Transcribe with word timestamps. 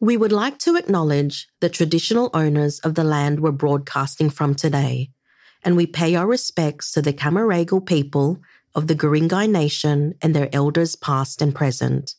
We 0.00 0.16
would 0.16 0.30
like 0.30 0.58
to 0.58 0.76
acknowledge 0.76 1.48
the 1.58 1.68
traditional 1.68 2.30
owners 2.32 2.78
of 2.80 2.94
the 2.94 3.02
land 3.02 3.40
we're 3.40 3.50
broadcasting 3.50 4.30
from 4.30 4.54
today, 4.54 5.10
and 5.64 5.76
we 5.76 5.86
pay 5.86 6.14
our 6.14 6.26
respects 6.26 6.92
to 6.92 7.02
the 7.02 7.12
Camaragal 7.12 7.84
people 7.84 8.38
of 8.76 8.86
the 8.86 8.94
Guringai 8.94 9.50
Nation 9.50 10.14
and 10.22 10.36
their 10.36 10.48
elders 10.52 10.94
past 10.94 11.42
and 11.42 11.52
present. 11.52 12.14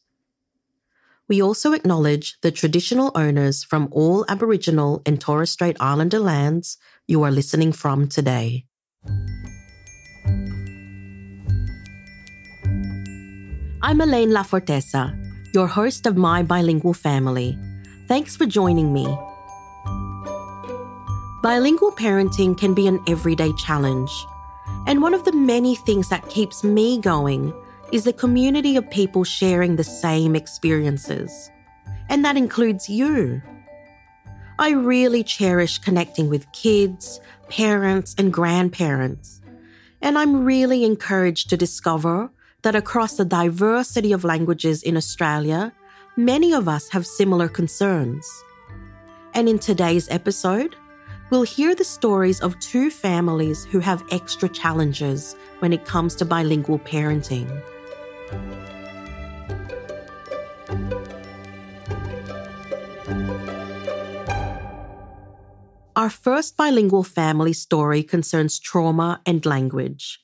We 1.29 1.41
also 1.41 1.71
acknowledge 1.71 2.37
the 2.41 2.51
traditional 2.51 3.13
owners 3.15 3.63
from 3.63 3.87
all 3.91 4.25
Aboriginal 4.27 5.01
and 5.05 5.21
Torres 5.21 5.51
Strait 5.51 5.77
Islander 5.79 6.19
lands 6.19 6.77
you 7.07 7.23
are 7.23 7.31
listening 7.31 7.71
from 7.71 8.09
today. 8.09 8.65
I'm 13.81 14.01
Elaine 14.01 14.31
Lafortesa, 14.31 15.53
your 15.53 15.67
host 15.67 16.05
of 16.05 16.17
My 16.17 16.43
Bilingual 16.43 16.93
Family. 16.93 17.57
Thanks 18.09 18.35
for 18.35 18.47
joining 18.47 18.91
me. 18.91 19.05
Bilingual 21.43 21.91
parenting 21.91 22.57
can 22.57 22.73
be 22.73 22.87
an 22.87 22.99
everyday 23.07 23.53
challenge, 23.53 24.09
and 24.87 25.03
one 25.03 25.13
of 25.13 25.25
the 25.25 25.31
many 25.31 25.75
things 25.75 26.09
that 26.09 26.27
keeps 26.27 26.63
me 26.63 26.99
going 26.99 27.53
is 27.91 28.05
the 28.05 28.11
community 28.11 28.75
of 28.75 28.89
people 28.89 29.23
sharing 29.23 29.75
the 29.75 29.83
same 29.83 30.35
experiences. 30.35 31.51
And 32.09 32.25
that 32.25 32.35
includes 32.35 32.89
you. 32.89 33.43
I 34.57 34.71
really 34.71 35.23
cherish 35.23 35.77
connecting 35.77 36.29
with 36.29 36.51
kids, 36.51 37.19
parents, 37.47 38.15
and 38.17 38.33
grandparents. 38.33 39.39
And 40.01 40.17
I'm 40.17 40.43
really 40.45 40.83
encouraged 40.83 41.51
to 41.51 41.57
discover 41.57 42.31
that 42.63 42.75
across 42.75 43.17
the 43.17 43.23
diversity 43.23 44.11
of 44.13 44.23
languages 44.23 44.81
in 44.81 44.97
Australia, 44.97 45.73
many 46.19 46.53
of 46.53 46.67
us 46.67 46.89
have 46.89 47.07
similar 47.07 47.47
concerns. 47.47 48.43
And 49.33 49.47
in 49.47 49.57
today's 49.57 50.09
episode, 50.09 50.75
we'll 51.29 51.43
hear 51.43 51.73
the 51.73 51.85
stories 51.85 52.41
of 52.41 52.59
two 52.59 52.89
families 52.89 53.63
who 53.63 53.79
have 53.79 54.03
extra 54.11 54.49
challenges 54.49 55.37
when 55.59 55.71
it 55.71 55.85
comes 55.85 56.15
to 56.15 56.25
bilingual 56.25 56.79
parenting. 56.79 57.49
Our 65.95 66.09
first 66.09 66.57
bilingual 66.57 67.03
family 67.03 67.53
story 67.53 68.03
concerns 68.03 68.59
trauma 68.59 69.21
and 69.25 69.45
language. 69.45 70.19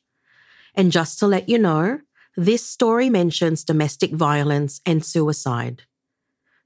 And 0.73 0.92
just 0.92 1.20
to 1.20 1.28
let 1.28 1.48
you 1.48 1.58
know, 1.58 2.02
this 2.38 2.66
story 2.66 3.09
mentions 3.09 3.64
domestic 3.64 4.11
violence 4.11 4.81
and 4.86 5.05
suicide. 5.05 5.83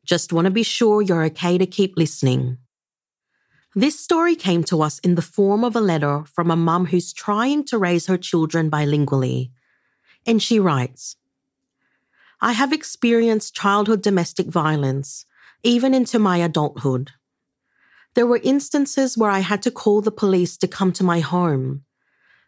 Just 0.04 0.34
want 0.34 0.46
to 0.46 0.52
be 0.52 0.64
sure 0.64 1.02
you're 1.02 1.26
okay 1.26 1.60
to 1.60 1.68
keep 1.68 1.96
listening. 1.96 2.58
This 3.76 4.00
story 4.00 4.36
came 4.36 4.64
to 4.64 4.82
us 4.82 4.98
in 5.00 5.14
the 5.14 5.22
form 5.22 5.64
of 5.64 5.76
a 5.76 5.82
letter 5.82 6.24
from 6.26 6.50
a 6.50 6.56
mum 6.56 6.88
who's 6.88 7.14
trying 7.14 7.64
to 7.66 7.78
raise 7.78 8.08
her 8.08 8.18
children 8.18 8.72
bilingually. 8.72 9.52
And 10.26 10.42
she 10.42 10.60
writes 10.60 11.18
I 12.42 12.54
have 12.54 12.74
experienced 12.74 13.54
childhood 13.54 14.02
domestic 14.02 14.48
violence, 14.48 15.28
even 15.62 15.94
into 15.94 16.18
my 16.18 16.38
adulthood. 16.38 17.12
There 18.16 18.26
were 18.26 18.42
instances 18.42 19.16
where 19.16 19.30
I 19.30 19.40
had 19.40 19.62
to 19.62 19.72
call 19.72 20.02
the 20.02 20.12
police 20.12 20.58
to 20.58 20.68
come 20.68 20.92
to 20.94 21.04
my 21.04 21.20
home. 21.20 21.84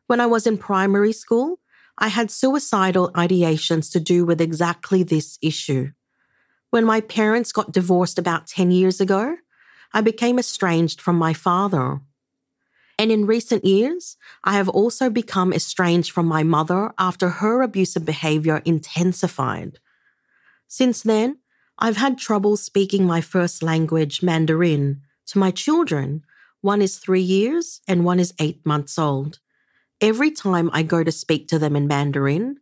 When 0.08 0.20
I 0.20 0.26
was 0.26 0.48
in 0.48 0.58
primary 0.58 1.14
school, 1.14 1.61
I 2.02 2.08
had 2.08 2.32
suicidal 2.32 3.12
ideations 3.12 3.92
to 3.92 4.00
do 4.00 4.26
with 4.26 4.42
exactly 4.42 5.04
this 5.04 5.38
issue. 5.40 5.92
When 6.72 6.84
my 6.84 7.00
parents 7.00 7.52
got 7.52 7.72
divorced 7.72 8.18
about 8.18 8.48
10 8.48 8.72
years 8.72 9.00
ago, 9.00 9.38
I 9.94 10.02
became 10.02 10.40
estranged 10.40 11.00
from 11.00 11.16
my 11.16 11.34
father. 11.34 12.02
And 12.98 13.12
in 13.12 13.28
recent 13.28 13.64
years, 13.66 14.18
I 14.44 14.54
have 14.54 14.68
also 14.68 15.12
become 15.12 15.54
estranged 15.54 16.12
from 16.12 16.26
my 16.26 16.42
mother 16.42 16.92
after 16.98 17.30
her 17.30 17.62
abusive 17.62 18.04
behavior 18.04 18.64
intensified. 18.66 19.78
Since 20.68 21.04
then, 21.04 21.38
I've 21.78 21.98
had 21.98 22.18
trouble 22.18 22.58
speaking 22.58 23.06
my 23.06 23.22
first 23.22 23.62
language, 23.62 24.24
Mandarin, 24.24 25.02
to 25.28 25.38
my 25.38 25.52
children. 25.52 26.24
One 26.62 26.82
is 26.82 26.98
three 26.98 27.22
years 27.22 27.80
and 27.88 28.04
one 28.04 28.20
is 28.20 28.34
eight 28.40 28.66
months 28.66 28.98
old 28.98 29.38
every 30.02 30.32
time 30.32 30.70
I 30.74 30.84
go 30.84 31.04
to 31.04 31.12
speak 31.12 31.48
to 31.50 31.60
them 31.60 31.76
in 31.76 31.88
Mandarin, 31.88 32.58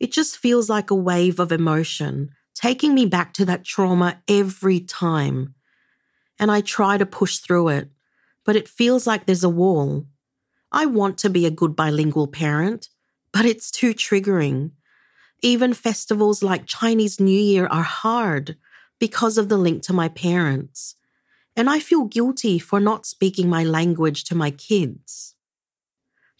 it 0.00 0.10
just 0.10 0.38
feels 0.38 0.68
like 0.68 0.90
a 0.90 0.96
wave 0.96 1.38
of 1.38 1.52
emotion, 1.52 2.30
taking 2.54 2.94
me 2.94 3.06
back 3.06 3.34
to 3.34 3.44
that 3.44 3.64
trauma 3.64 4.20
every 4.26 4.80
time. 4.80 5.54
And 6.40 6.50
I 6.50 6.62
try 6.62 6.96
to 6.96 7.06
push 7.06 7.38
through 7.38 7.68
it, 7.68 7.90
but 8.44 8.56
it 8.56 8.68
feels 8.68 9.06
like 9.06 9.26
there's 9.26 9.44
a 9.44 9.48
wall. 9.48 10.06
I 10.72 10.86
want 10.86 11.18
to 11.18 11.30
be 11.30 11.46
a 11.46 11.50
good 11.50 11.76
bilingual 11.76 12.26
parent, 12.26 12.88
but 13.32 13.44
it's 13.44 13.70
too 13.70 13.94
triggering. 13.94 14.72
Even 15.42 15.74
festivals 15.74 16.42
like 16.42 16.66
Chinese 16.66 17.20
New 17.20 17.38
Year 17.38 17.66
are 17.66 17.82
hard 17.82 18.56
because 18.98 19.36
of 19.38 19.48
the 19.48 19.56
link 19.56 19.82
to 19.82 19.92
my 19.92 20.08
parents. 20.08 20.96
And 21.54 21.68
I 21.68 21.80
feel 21.80 22.04
guilty 22.04 22.58
for 22.58 22.80
not 22.80 23.04
speaking 23.04 23.48
my 23.48 23.62
language 23.62 24.24
to 24.24 24.34
my 24.34 24.50
kids. 24.50 25.34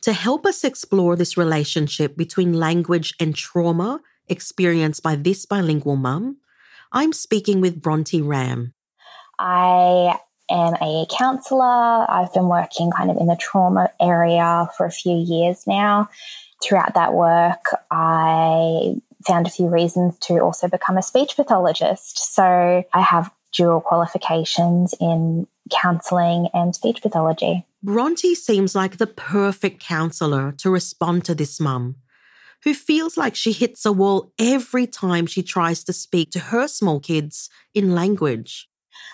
To 0.02 0.12
help 0.12 0.46
us 0.46 0.64
explore 0.64 1.14
this 1.14 1.36
relationship 1.36 2.16
between 2.16 2.54
language 2.54 3.14
and 3.20 3.36
trauma 3.36 4.00
experienced 4.28 5.02
by 5.02 5.14
this 5.14 5.46
bilingual 5.46 5.94
mum, 5.94 6.38
I'm 6.90 7.12
speaking 7.12 7.60
with 7.60 7.80
Bronte 7.80 8.20
Ram. 8.20 8.74
I 9.38 10.18
am 10.50 10.74
a 10.82 11.06
counsellor. 11.08 12.10
I've 12.10 12.34
been 12.34 12.48
working 12.48 12.90
kind 12.90 13.12
of 13.12 13.16
in 13.16 13.28
the 13.28 13.36
trauma 13.36 13.90
area 14.00 14.68
for 14.76 14.86
a 14.86 14.90
few 14.90 15.16
years 15.16 15.68
now. 15.68 16.08
Throughout 16.62 16.94
that 16.94 17.14
work, 17.14 17.64
I 17.92 18.96
found 19.24 19.46
a 19.46 19.50
few 19.50 19.68
reasons 19.68 20.18
to 20.22 20.40
also 20.40 20.66
become 20.66 20.98
a 20.98 21.02
speech 21.02 21.36
pathologist. 21.36 22.34
So 22.34 22.84
I 22.92 23.00
have 23.00 23.32
dual 23.52 23.80
qualifications 23.80 24.94
in 25.00 25.46
counselling 25.70 26.48
and 26.52 26.74
speech 26.74 27.02
pathology. 27.02 27.64
Bronte 27.82 28.34
seems 28.34 28.74
like 28.74 28.98
the 28.98 29.06
perfect 29.06 29.80
counsellor 29.82 30.52
to 30.58 30.70
respond 30.70 31.24
to 31.24 31.34
this 31.34 31.58
mum, 31.58 31.96
who 32.62 32.74
feels 32.74 33.16
like 33.16 33.34
she 33.34 33.52
hits 33.52 33.84
a 33.84 33.92
wall 33.92 34.32
every 34.38 34.86
time 34.86 35.26
she 35.26 35.42
tries 35.42 35.82
to 35.84 35.92
speak 35.92 36.30
to 36.30 36.38
her 36.38 36.68
small 36.68 37.00
kids 37.00 37.50
in 37.74 37.94
language. 37.94 38.68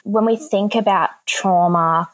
When 0.05 0.27
we 0.27 0.37
think 0.37 0.75
about 0.75 1.11
trauma 1.27 2.11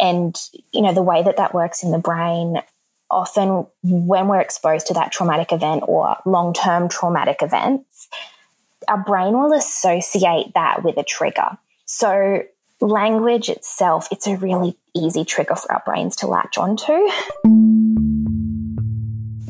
and 0.00 0.36
you 0.72 0.82
know 0.82 0.94
the 0.94 1.02
way 1.02 1.22
that 1.22 1.38
that 1.38 1.52
works 1.52 1.82
in 1.82 1.90
the 1.90 1.98
brain, 1.98 2.62
often 3.10 3.66
when 3.82 4.28
we're 4.28 4.40
exposed 4.40 4.86
to 4.86 4.94
that 4.94 5.10
traumatic 5.10 5.52
event 5.52 5.82
or 5.88 6.16
long-term 6.24 6.88
traumatic 6.88 7.38
events, 7.42 8.08
our 8.86 9.02
brain 9.02 9.32
will 9.32 9.52
associate 9.52 10.52
that 10.54 10.84
with 10.84 10.96
a 10.96 11.02
trigger. 11.02 11.58
So 11.86 12.42
language 12.80 13.48
itself, 13.48 14.08
it's 14.10 14.26
a 14.26 14.36
really 14.36 14.76
easy 14.94 15.24
trigger 15.24 15.56
for 15.56 15.72
our 15.72 15.82
brains 15.84 16.16
to 16.16 16.26
latch 16.26 16.58
onto. 16.58 16.92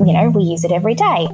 You 0.00 0.12
know, 0.12 0.30
we 0.30 0.44
use 0.44 0.64
it 0.64 0.72
every 0.72 0.94
day. 0.94 1.28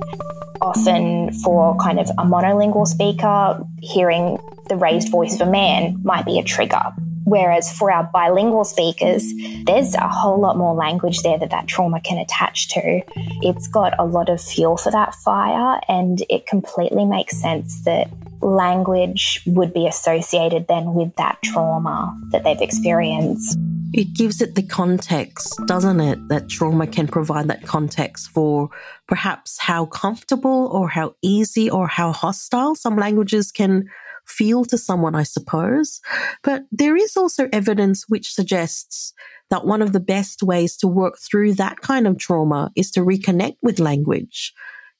Often, 0.61 1.33
for 1.35 1.77
kind 1.77 1.99
of 2.01 2.09
a 2.11 2.25
monolingual 2.25 2.87
speaker, 2.87 3.63
hearing 3.81 4.39
the 4.69 4.77
raised 4.77 5.11
voice 5.11 5.35
of 5.35 5.47
a 5.47 5.51
man 5.51 6.01
might 6.03 6.25
be 6.25 6.39
a 6.39 6.43
trigger. 6.43 6.93
Whereas 7.25 7.73
for 7.73 7.91
our 7.91 8.05
bilingual 8.13 8.65
speakers, 8.65 9.33
there's 9.65 9.95
a 9.95 10.09
whole 10.09 10.39
lot 10.41 10.57
more 10.59 10.75
language 10.75 11.23
there 11.23 11.39
that 11.39 11.51
that 11.51 11.67
trauma 11.67 12.01
can 12.01 12.19
attach 12.19 12.69
to. 12.71 13.03
It's 13.43 13.67
got 13.67 13.99
a 13.99 14.05
lot 14.05 14.29
of 14.29 14.41
fuel 14.41 14.77
for 14.77 14.91
that 14.91 15.15
fire, 15.17 15.81
and 15.89 16.23
it 16.29 16.47
completely 16.47 17.05
makes 17.05 17.41
sense 17.41 17.83
that 17.85 18.09
language 18.45 19.43
would 19.47 19.73
be 19.73 19.87
associated 19.87 20.67
then 20.69 20.95
with 20.95 21.15
that 21.17 21.39
trauma 21.43 22.17
that 22.31 22.45
they've 22.45 22.61
experienced. 22.61 23.59
It 23.93 24.13
gives 24.13 24.41
it 24.41 24.55
the 24.55 24.63
context, 24.63 25.59
doesn't 25.67 26.01
it? 26.01 26.29
That 26.29 26.49
trauma 26.49 26.87
can 26.87 27.07
provide 27.07 27.49
that 27.49 27.65
context 27.65 28.29
for 28.31 28.69
perhaps 29.07 29.59
how 29.59 29.87
comfortable 29.87 30.69
or 30.73 30.89
how 30.89 31.15
easy 31.23 31.71
or 31.71 31.87
how 31.87 32.13
hostile 32.13 32.75
some 32.75 32.97
languages 32.97 33.53
can 33.53 33.89
feel 34.27 34.65
to 34.65 34.79
someone, 34.79 35.15
I 35.15 35.23
suppose. 35.23 36.01
But 36.43 36.65
there 36.73 36.97
is 36.97 37.17
also 37.17 37.49
evidence 37.53 38.09
which 38.09 38.33
suggests 38.33 39.13
that 39.51 39.67
one 39.67 39.83
of 39.83 39.93
the 39.93 40.01
best 40.01 40.43
ways 40.43 40.77
to 40.79 40.89
work 40.89 41.19
through 41.19 41.55
that 41.55 41.81
kind 41.81 42.07
of 42.07 42.19
trauma 42.19 42.73
is 42.75 42.91
to 42.93 43.01
reconnect 43.01 43.59
with 43.63 43.79
language. 43.79 44.53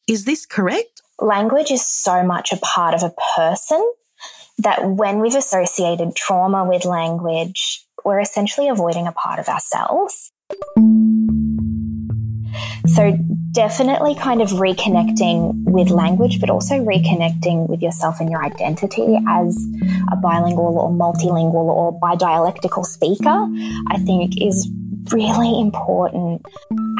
Is 0.07 0.25
this 0.25 0.47
correct? 0.47 1.03
Language 1.25 1.71
is 1.71 1.87
so 1.87 2.23
much 2.23 2.53
a 2.53 2.59
part 2.59 2.93
of 2.93 3.03
a 3.03 3.11
person 3.35 3.83
that 4.59 4.87
when 4.87 5.21
we've 5.21 5.35
associated 5.35 6.15
trauma 6.15 6.67
with 6.67 6.85
language, 6.85 7.83
we're 8.05 8.21
essentially 8.21 8.69
avoiding 8.69 9.07
a 9.07 9.13
part 9.13 9.39
of 9.39 9.49
ourselves. 9.49 10.31
So, 12.89 13.17
definitely 13.53 14.15
kind 14.17 14.43
of 14.43 14.51
reconnecting 14.51 15.65
with 15.65 15.89
language, 15.89 16.41
but 16.41 16.51
also 16.51 16.75
reconnecting 16.75 17.71
with 17.71 17.81
yourself 17.81 18.21
and 18.21 18.29
your 18.31 18.45
identity 18.45 19.17
as 19.27 19.57
a 20.13 20.17
bilingual 20.17 20.79
or 20.79 20.91
multilingual 20.91 21.55
or 21.55 21.99
bidialectical 22.01 22.85
speaker, 22.85 23.49
I 23.89 23.97
think 24.05 24.35
is 24.43 24.69
really 25.11 25.59
important. 25.59 26.43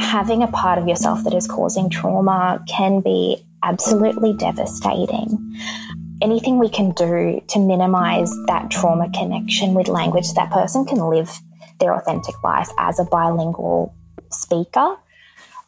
Having 0.01 0.43
a 0.43 0.49
part 0.49 0.79
of 0.79 0.89
yourself 0.89 1.25
that 1.25 1.35
is 1.35 1.47
causing 1.47 1.91
trauma 1.91 2.65
can 2.67 3.01
be 3.03 3.45
absolutely 3.65 4.35
devastating. 4.35 5.59
Anything 6.23 6.59
we 6.59 6.69
can 6.69 6.93
do 6.93 7.41
to 7.49 7.59
minimize 7.59 8.31
that 8.47 8.71
trauma 8.71 9.11
connection 9.11 9.75
with 9.75 9.89
language, 9.89 10.33
that 10.35 10.51
person 10.51 10.85
can 10.85 10.99
live 10.99 11.31
their 11.81 11.95
authentic 11.95 12.41
life 12.45 12.69
as 12.79 13.01
a 13.01 13.05
bilingual 13.05 13.95
speaker 14.31 14.97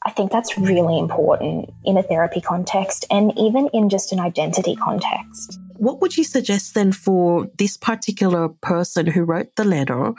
I 0.06 0.10
think 0.10 0.30
that's 0.30 0.56
really 0.56 1.00
important 1.00 1.68
in 1.84 1.96
a 1.96 2.02
therapy 2.02 2.40
context 2.40 3.04
and 3.10 3.36
even 3.36 3.68
in 3.72 3.88
just 3.88 4.12
an 4.12 4.20
identity 4.20 4.76
context. 4.76 5.58
What 5.78 6.00
would 6.00 6.16
you 6.16 6.22
suggest 6.22 6.74
then 6.74 6.92
for 6.92 7.50
this 7.58 7.76
particular 7.76 8.48
person 8.48 9.08
who 9.08 9.24
wrote 9.24 9.56
the 9.56 9.64
letter? 9.64 10.12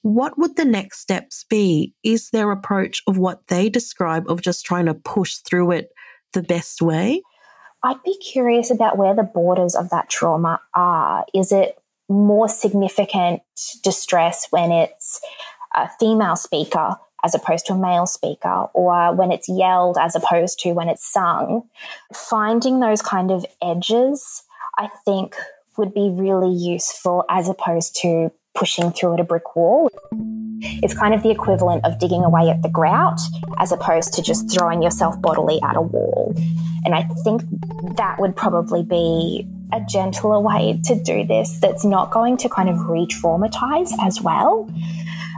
What 0.00 0.38
would 0.38 0.56
the 0.56 0.64
next 0.64 1.00
steps 1.00 1.44
be? 1.44 1.92
Is 2.02 2.30
their 2.30 2.50
approach 2.50 3.02
of 3.06 3.18
what 3.18 3.46
they 3.48 3.68
describe 3.68 4.24
of 4.30 4.40
just 4.40 4.64
trying 4.64 4.86
to 4.86 4.94
push 4.94 5.36
through 5.36 5.72
it 5.72 5.90
the 6.36 6.42
best 6.42 6.82
way? 6.82 7.22
I'd 7.82 8.02
be 8.04 8.16
curious 8.18 8.70
about 8.70 8.98
where 8.98 9.14
the 9.14 9.22
borders 9.22 9.74
of 9.74 9.90
that 9.90 10.08
trauma 10.08 10.60
are. 10.74 11.24
Is 11.34 11.52
it 11.52 11.78
more 12.08 12.48
significant 12.48 13.42
distress 13.82 14.46
when 14.50 14.70
it's 14.70 15.20
a 15.74 15.88
female 15.98 16.36
speaker 16.36 16.96
as 17.24 17.34
opposed 17.34 17.66
to 17.66 17.72
a 17.72 17.78
male 17.78 18.06
speaker, 18.06 18.66
or 18.72 19.12
when 19.14 19.32
it's 19.32 19.48
yelled 19.48 19.98
as 19.98 20.14
opposed 20.14 20.60
to 20.60 20.72
when 20.72 20.88
it's 20.88 21.04
sung. 21.04 21.62
Finding 22.14 22.78
those 22.78 23.02
kind 23.02 23.32
of 23.32 23.44
edges, 23.60 24.44
I 24.78 24.88
think, 25.04 25.34
would 25.76 25.92
be 25.92 26.10
really 26.12 26.54
useful 26.54 27.24
as 27.28 27.48
opposed 27.48 27.96
to 28.02 28.30
pushing 28.54 28.92
through 28.92 29.14
at 29.14 29.20
a 29.20 29.24
brick 29.24 29.56
wall. 29.56 29.90
It's 30.60 30.94
kind 30.94 31.14
of 31.14 31.22
the 31.22 31.30
equivalent 31.30 31.84
of 31.84 31.98
digging 31.98 32.24
away 32.24 32.48
at 32.48 32.62
the 32.62 32.68
grout 32.68 33.20
as 33.58 33.72
opposed 33.72 34.12
to 34.14 34.22
just 34.22 34.50
throwing 34.50 34.82
yourself 34.82 35.20
bodily 35.20 35.60
at 35.62 35.76
a 35.76 35.80
wall. 35.80 36.34
And 36.84 36.94
I 36.94 37.02
think 37.24 37.42
that 37.96 38.20
would 38.20 38.36
probably 38.36 38.82
be 38.82 39.46
a 39.72 39.80
gentler 39.88 40.40
way 40.40 40.80
to 40.84 41.02
do 41.02 41.24
this 41.26 41.58
that's 41.60 41.84
not 41.84 42.12
going 42.12 42.36
to 42.38 42.48
kind 42.48 42.68
of 42.68 42.88
re 42.88 43.06
traumatize 43.06 43.90
as 44.00 44.20
well. 44.22 44.70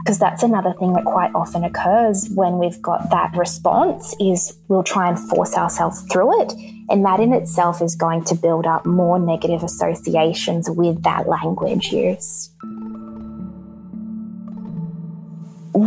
Because 0.03 0.17
that's 0.17 0.43
another 0.43 0.73
thing 0.79 0.93
that 0.93 1.03
quite 1.03 1.31
often 1.35 1.63
occurs 1.63 2.29
when 2.33 2.57
we've 2.57 2.81
got 2.81 3.09
that 3.09 3.35
response 3.35 4.15
is 4.19 4.57
we'll 4.69 4.83
try 4.83 5.09
and 5.09 5.19
force 5.19 5.55
ourselves 5.55 6.01
through 6.11 6.41
it. 6.43 6.53
And 6.89 7.03
that 7.05 7.19
in 7.19 7.33
itself 7.33 7.81
is 7.81 7.95
going 7.95 8.23
to 8.25 8.35
build 8.35 8.65
up 8.65 8.85
more 8.85 9.19
negative 9.19 9.61
associations 9.61 10.69
with 10.69 11.03
that 11.03 11.27
language 11.27 11.91
use 11.91 12.49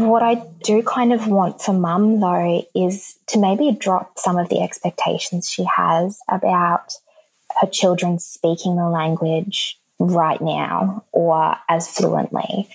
what 0.01 0.23
I 0.23 0.43
do 0.65 0.83
kind 0.83 1.13
of 1.13 1.29
want 1.29 1.61
for 1.61 1.73
mum 1.73 2.21
though 2.21 2.67
is 2.75 3.19
to 3.29 3.39
maybe 3.39 3.73
drop 3.73 4.19
some 4.19 4.39
of 4.39 4.49
the 4.49 4.61
expectations 4.61 5.51
she 5.51 5.65
has 5.65 6.21
about 6.29 6.95
her 7.61 7.67
children 7.67 8.19
speaking 8.19 8.77
the 8.77 8.89
language 8.89 9.79
right 9.99 10.41
now 10.41 11.05
or 11.13 11.57
as 11.69 11.89
fluently 11.89 12.69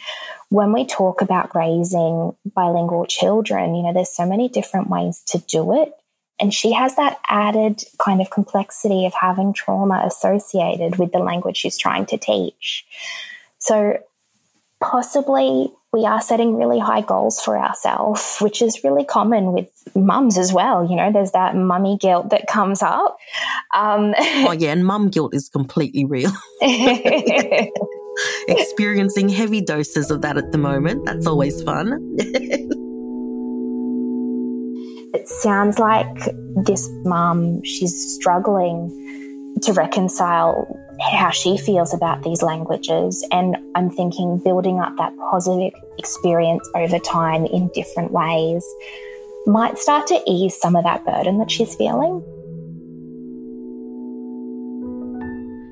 when 0.50 0.72
we 0.72 0.86
talk 0.86 1.22
about 1.22 1.56
raising 1.56 2.36
bilingual 2.46 3.06
children, 3.06 3.76
you 3.76 3.84
know, 3.84 3.94
there's 3.94 4.16
so 4.16 4.26
many 4.26 4.48
different 4.48 4.90
ways 4.90 5.22
to 5.28 5.40
do 5.40 5.82
it. 5.82 5.92
And 6.40 6.54
she 6.54 6.72
has 6.72 6.96
that 6.96 7.20
added 7.28 7.84
kind 8.00 8.22
of 8.22 8.30
complexity 8.30 9.06
of 9.06 9.14
having 9.14 9.54
trauma 9.54 10.04
associated 10.06 10.98
with 10.98 11.12
the 11.12 11.20
language 11.20 11.58
she's 11.58 11.78
trying 11.78 12.06
to 12.08 12.18
teach. 12.18 12.86
So 13.58 13.98
possibly 14.80 15.74
we 15.94 16.06
are 16.06 16.22
setting 16.22 16.56
really 16.56 16.80
high 16.80 17.02
goals 17.02 17.40
for 17.40 17.58
ourselves, 17.58 18.38
which 18.40 18.62
is 18.62 18.84
really 18.84 19.06
common 19.06 19.54
with 19.54 19.70
mums 19.96 20.38
as 20.38 20.52
well. 20.52 20.88
You 20.90 20.96
know, 20.96 21.12
there's 21.12 21.32
that 21.32 21.56
mummy 21.56 21.98
guilt 21.98 22.30
that 22.30 22.48
comes 22.48 22.82
up. 22.82 23.18
Um, 23.74 24.14
oh, 24.18 24.52
yeah, 24.58 24.72
and 24.72 24.86
mum 24.86 25.10
guilt 25.10 25.34
is 25.34 25.50
completely 25.50 26.06
real. 26.06 26.32
experiencing 28.48 29.30
heavy 29.30 29.62
doses 29.62 30.12
of 30.12 30.22
that 30.22 30.38
at 30.38 30.52
the 30.52 30.58
moment. 30.58 31.06
That's 31.06 31.26
always 31.28 31.62
fun. 31.64 31.98
it 35.14 35.28
sounds 35.28 35.80
like 35.80 36.08
this 36.66 36.90
mum, 37.06 37.64
she's 37.64 37.96
struggling 38.16 39.56
to 39.62 39.74
reconcile 39.74 40.68
how 41.00 41.30
she 41.30 41.58
feels 41.58 41.94
about 41.94 42.24
these 42.24 42.42
languages. 42.42 43.26
And 43.32 43.58
I'm 43.76 43.90
thinking 43.90 44.42
building 44.44 44.80
up 44.80 44.96
that 44.98 45.14
positive 45.32 45.74
experience 45.98 46.68
over 46.76 47.00
time 47.00 47.46
in 47.46 47.70
different 47.74 48.12
ways 48.12 48.66
might 49.46 49.78
start 49.78 50.08
to 50.08 50.22
ease 50.28 50.60
some 50.60 50.76
of 50.76 50.84
that 50.84 51.06
burden 51.06 51.38
that 51.40 51.50
she's 51.50 51.74
feeling. 51.76 52.24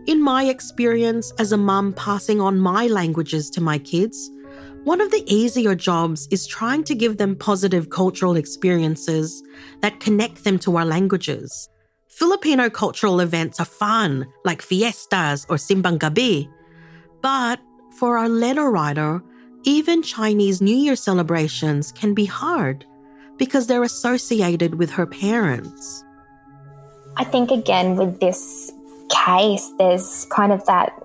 In 0.08 0.22
my 0.22 0.46
experience 0.46 1.34
as 1.40 1.52
a 1.52 1.58
mum 1.58 1.92
passing 1.94 2.40
on 2.40 2.60
my 2.60 2.88
languages 2.88 3.50
to 3.52 3.62
my 3.62 3.80
kids, 3.80 4.30
one 4.84 5.02
of 5.02 5.10
the 5.10 5.24
easier 5.26 5.74
jobs 5.74 6.28
is 6.30 6.46
trying 6.46 6.84
to 6.84 6.94
give 6.94 7.18
them 7.18 7.36
positive 7.36 7.90
cultural 7.90 8.36
experiences 8.36 9.42
that 9.82 10.00
connect 10.00 10.44
them 10.44 10.60
to 10.60 10.78
our 10.78 10.86
languages. 10.86 11.68
Filipino 12.16 12.70
cultural 12.70 13.20
events 13.20 13.60
are 13.60 13.66
fun, 13.66 14.26
like 14.46 14.62
fiestas 14.62 15.46
or 15.50 15.58
simbang 15.58 16.00
gabi. 16.00 16.48
But 17.22 17.60
for 18.00 18.18
our 18.18 18.30
letter 18.30 18.72
writer, 18.72 19.22
even 19.64 20.02
Chinese 20.02 20.62
New 20.62 20.76
Year 20.76 20.96
celebrations 20.96 21.92
can 21.92 22.14
be 22.14 22.24
hard 22.24 22.86
because 23.36 23.68
they're 23.68 23.84
associated 23.84 24.76
with 24.76 24.92
her 24.92 25.06
parents. 25.06 26.06
I 27.18 27.26
think, 27.26 27.52
again, 27.52 27.98
with 27.98 28.22
this 28.22 28.72
case, 29.12 29.70
there's 29.78 30.26
kind 30.32 30.54
of 30.54 30.66
that 30.68 30.96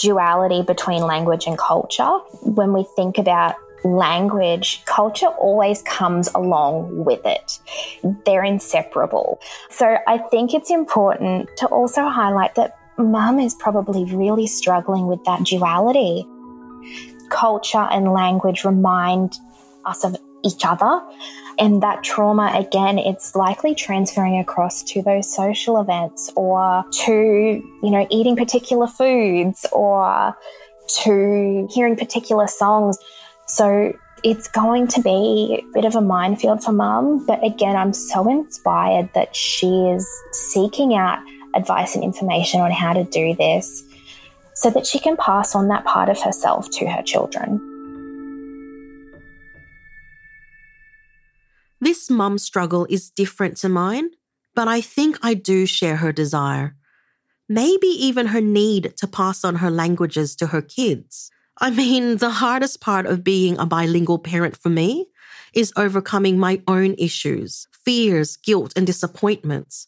duality 0.00 0.62
between 0.62 1.02
language 1.02 1.48
and 1.48 1.58
culture. 1.58 2.18
When 2.42 2.72
we 2.72 2.86
think 2.94 3.18
about 3.18 3.56
language, 3.84 4.84
culture 4.86 5.26
always 5.26 5.82
comes 5.82 6.28
along 6.34 7.04
with 7.04 7.20
it. 7.24 7.60
They're 8.24 8.44
inseparable. 8.44 9.40
So 9.70 9.98
I 10.06 10.18
think 10.18 10.54
it's 10.54 10.70
important 10.70 11.50
to 11.58 11.66
also 11.66 12.08
highlight 12.08 12.54
that 12.54 12.76
mum 12.98 13.38
is 13.38 13.54
probably 13.54 14.04
really 14.04 14.46
struggling 14.46 15.06
with 15.06 15.22
that 15.24 15.44
duality. 15.44 16.26
Culture 17.30 17.86
and 17.90 18.12
language 18.12 18.64
remind 18.64 19.34
us 19.84 20.04
of 20.04 20.16
each 20.42 20.64
other 20.64 21.02
and 21.58 21.82
that 21.82 22.02
trauma, 22.02 22.52
again, 22.54 22.98
it's 22.98 23.34
likely 23.34 23.74
transferring 23.74 24.38
across 24.38 24.82
to 24.84 25.02
those 25.02 25.32
social 25.32 25.80
events 25.80 26.30
or 26.36 26.84
to, 27.04 27.12
you 27.12 27.90
know, 27.90 28.06
eating 28.10 28.36
particular 28.36 28.86
foods 28.86 29.64
or 29.72 30.36
to 31.02 31.68
hearing 31.70 31.96
particular 31.96 32.46
songs. 32.46 32.98
So 33.54 33.96
it's 34.24 34.48
going 34.48 34.88
to 34.88 35.00
be 35.00 35.62
a 35.62 35.72
bit 35.74 35.84
of 35.84 35.94
a 35.94 36.00
minefield 36.00 36.64
for 36.64 36.72
mum. 36.72 37.24
But 37.24 37.44
again, 37.44 37.76
I'm 37.76 37.92
so 37.92 38.28
inspired 38.28 39.10
that 39.14 39.36
she 39.36 39.68
is 39.68 40.08
seeking 40.32 40.96
out 40.96 41.20
advice 41.54 41.94
and 41.94 42.02
information 42.02 42.60
on 42.60 42.72
how 42.72 42.94
to 42.94 43.04
do 43.04 43.36
this 43.36 43.84
so 44.54 44.70
that 44.70 44.86
she 44.86 44.98
can 44.98 45.16
pass 45.16 45.54
on 45.54 45.68
that 45.68 45.84
part 45.84 46.08
of 46.08 46.20
herself 46.20 46.68
to 46.70 46.86
her 46.88 47.02
children. 47.02 47.60
This 51.80 52.10
mum 52.10 52.38
struggle 52.38 52.88
is 52.90 53.08
different 53.08 53.56
to 53.58 53.68
mine, 53.68 54.10
but 54.56 54.66
I 54.66 54.80
think 54.80 55.16
I 55.22 55.34
do 55.34 55.64
share 55.64 55.96
her 55.96 56.10
desire. 56.10 56.74
Maybe 57.48 57.86
even 57.86 58.28
her 58.28 58.40
need 58.40 58.94
to 58.96 59.06
pass 59.06 59.44
on 59.44 59.56
her 59.56 59.70
languages 59.70 60.34
to 60.36 60.48
her 60.48 60.62
kids. 60.62 61.30
I 61.58 61.70
mean, 61.70 62.16
the 62.16 62.30
hardest 62.30 62.80
part 62.80 63.06
of 63.06 63.22
being 63.22 63.58
a 63.58 63.66
bilingual 63.66 64.18
parent 64.18 64.56
for 64.56 64.70
me 64.70 65.06
is 65.52 65.72
overcoming 65.76 66.38
my 66.38 66.60
own 66.66 66.94
issues, 66.98 67.68
fears, 67.72 68.36
guilt, 68.36 68.72
and 68.76 68.86
disappointments. 68.86 69.86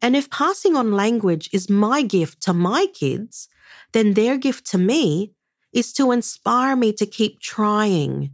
And 0.00 0.14
if 0.16 0.30
passing 0.30 0.76
on 0.76 0.92
language 0.92 1.48
is 1.52 1.68
my 1.68 2.02
gift 2.02 2.40
to 2.42 2.52
my 2.52 2.86
kids, 2.94 3.48
then 3.92 4.14
their 4.14 4.36
gift 4.36 4.66
to 4.70 4.78
me 4.78 5.32
is 5.72 5.92
to 5.94 6.12
inspire 6.12 6.76
me 6.76 6.92
to 6.92 7.06
keep 7.06 7.40
trying. 7.40 8.30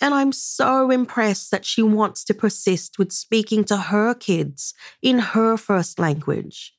And 0.00 0.12
I'm 0.12 0.32
so 0.32 0.90
impressed 0.90 1.50
that 1.50 1.64
she 1.64 1.82
wants 1.82 2.24
to 2.24 2.34
persist 2.34 2.98
with 2.98 3.12
speaking 3.12 3.64
to 3.64 3.76
her 3.76 4.14
kids 4.14 4.74
in 5.02 5.18
her 5.18 5.56
first 5.56 5.98
language. 5.98 6.74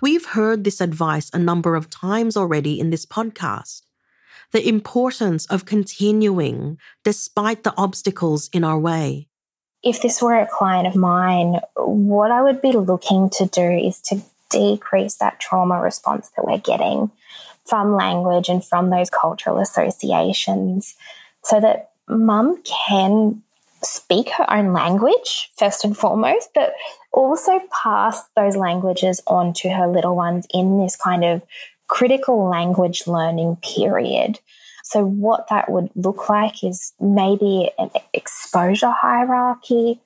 We've 0.00 0.26
heard 0.26 0.64
this 0.64 0.80
advice 0.80 1.30
a 1.32 1.38
number 1.38 1.74
of 1.74 1.90
times 1.90 2.36
already 2.36 2.78
in 2.78 2.90
this 2.90 3.06
podcast. 3.06 3.82
The 4.52 4.66
importance 4.68 5.46
of 5.46 5.64
continuing 5.64 6.78
despite 7.04 7.64
the 7.64 7.74
obstacles 7.76 8.50
in 8.52 8.64
our 8.64 8.78
way. 8.78 9.28
If 9.82 10.02
this 10.02 10.22
were 10.22 10.38
a 10.38 10.46
client 10.46 10.86
of 10.86 10.94
mine, 10.94 11.60
what 11.76 12.30
I 12.30 12.42
would 12.42 12.60
be 12.60 12.72
looking 12.72 13.30
to 13.30 13.46
do 13.46 13.62
is 13.62 14.00
to 14.02 14.22
decrease 14.50 15.16
that 15.16 15.40
trauma 15.40 15.80
response 15.80 16.30
that 16.36 16.46
we're 16.46 16.58
getting 16.58 17.10
from 17.64 17.96
language 17.96 18.48
and 18.48 18.64
from 18.64 18.90
those 18.90 19.10
cultural 19.10 19.58
associations 19.58 20.94
so 21.42 21.60
that 21.60 21.90
mum 22.08 22.62
can 22.62 23.42
speak 23.82 24.30
her 24.30 24.48
own 24.52 24.72
language 24.72 25.50
first 25.56 25.84
and 25.84 25.96
foremost, 25.96 26.50
but 26.54 26.74
also 27.12 27.60
pass 27.82 28.22
those 28.36 28.56
languages 28.56 29.20
on 29.26 29.52
to 29.52 29.70
her 29.70 29.88
little 29.88 30.14
ones 30.14 30.46
in 30.52 30.78
this 30.78 30.96
kind 30.96 31.24
of 31.24 31.42
critical 31.92 32.48
language 32.48 33.06
learning 33.06 33.56
period. 33.56 34.40
So, 34.82 35.04
what 35.04 35.48
that 35.50 35.70
would 35.70 35.90
look 35.94 36.30
like 36.30 36.64
is 36.64 36.94
maybe 36.98 37.70
an 37.78 37.90
exposure 38.14 38.90
hierarchy 38.90 40.00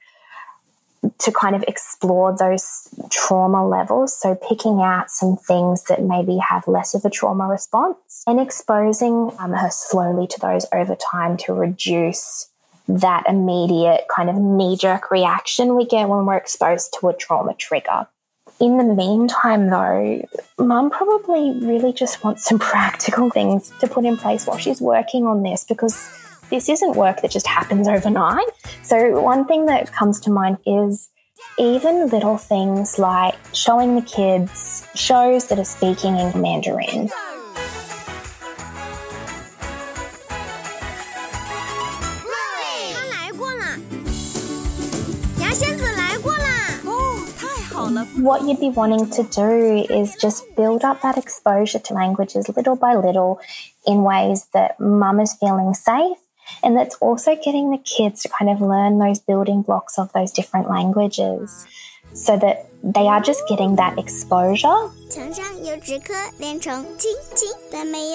to 1.19 1.31
kind 1.31 1.55
of 1.55 1.62
explore 1.69 2.37
those 2.37 2.88
trauma 3.11 3.66
levels. 3.66 4.21
So, 4.21 4.35
picking 4.35 4.81
out 4.83 5.11
some 5.11 5.37
things 5.37 5.85
that 5.85 6.02
maybe 6.02 6.38
have 6.38 6.66
less 6.66 6.93
of 6.93 7.05
a 7.05 7.11
trauma 7.11 7.47
response 7.47 8.25
and 8.26 8.40
exposing 8.40 9.31
um, 9.38 9.52
her 9.52 9.71
slowly 9.71 10.26
to 10.26 10.40
those 10.40 10.66
over 10.73 10.97
time 10.97 11.37
to 11.38 11.55
reduce 11.55 12.50
that 12.88 13.25
immediate 13.28 14.07
kind 14.14 14.28
of 14.28 14.37
knee 14.37 14.76
jerk 14.76 15.12
reaction 15.12 15.76
we 15.76 15.87
get 15.87 16.09
when 16.09 16.26
we're 16.26 16.37
exposed 16.37 16.97
to 16.99 17.09
a 17.09 17.14
trauma 17.14 17.55
trigger. 17.55 18.09
In 18.59 18.79
the 18.79 18.85
meantime, 18.85 19.69
though, 19.69 20.27
mum 20.59 20.91
probably 20.91 21.53
really 21.61 21.93
just 21.93 22.25
wants 22.25 22.45
some 22.45 22.59
practical 22.73 23.31
things 23.31 23.71
to 23.81 23.87
put 23.87 24.05
in 24.05 24.17
place 24.17 24.47
while 24.47 24.59
she's 24.59 24.81
working 24.81 25.27
on 25.27 25.43
this 25.43 25.65
because 25.65 26.09
this 26.51 26.69
isn't 26.69 26.97
work 26.97 27.23
that 27.23 27.31
just 27.31 27.47
happens 27.47 27.87
overnight. 27.89 28.47
So, 28.83 29.21
one 29.21 29.47
thing 29.47 29.67
that 29.67 29.93
comes 29.93 30.21
to 30.21 30.31
mind 30.31 30.59
is 30.65 31.11
even 31.59 32.09
little 32.09 32.39
things 32.39 32.99
like 32.99 33.35
showing 33.55 33.95
the 33.95 34.03
kids 34.03 34.87
shows 34.95 35.49
that 35.49 35.59
are 35.59 35.65
speaking 35.65 36.17
in 36.17 36.41
Mandarin. 36.41 37.11
What 48.15 48.43
you'd 48.43 48.61
be 48.61 48.71
wanting 48.71 49.11
to 49.11 49.23
do 49.25 49.87
is 49.91 50.17
just 50.17 50.45
build 50.57 50.85
up 50.85 51.03
that 51.03 51.19
exposure 51.19 51.79
to 51.79 51.95
languages 51.95 52.49
little 52.49 52.77
by 52.77 52.95
little 52.95 53.41
in 53.87 54.03
ways 54.03 54.47
that 54.55 54.81
mum 54.81 55.21
is 55.21 55.35
feeling 55.35 55.75
safe 55.75 56.19
and 56.63 56.77
that's 56.77 56.95
also 56.97 57.37
getting 57.37 57.71
the 57.71 57.79
kids 57.79 58.23
to 58.23 58.29
kind 58.29 58.51
of 58.51 58.61
learn 58.61 58.99
those 58.99 59.19
building 59.19 59.63
blocks 59.63 59.99
of 59.99 60.13
those 60.13 60.33
different 60.33 60.71
languages 60.71 61.67
so 62.13 62.37
that 62.39 62.67
they 62.83 63.07
are 63.07 63.21
just 63.21 63.43
getting 63.49 63.77
that 63.77 63.99
exposure. 63.99 64.91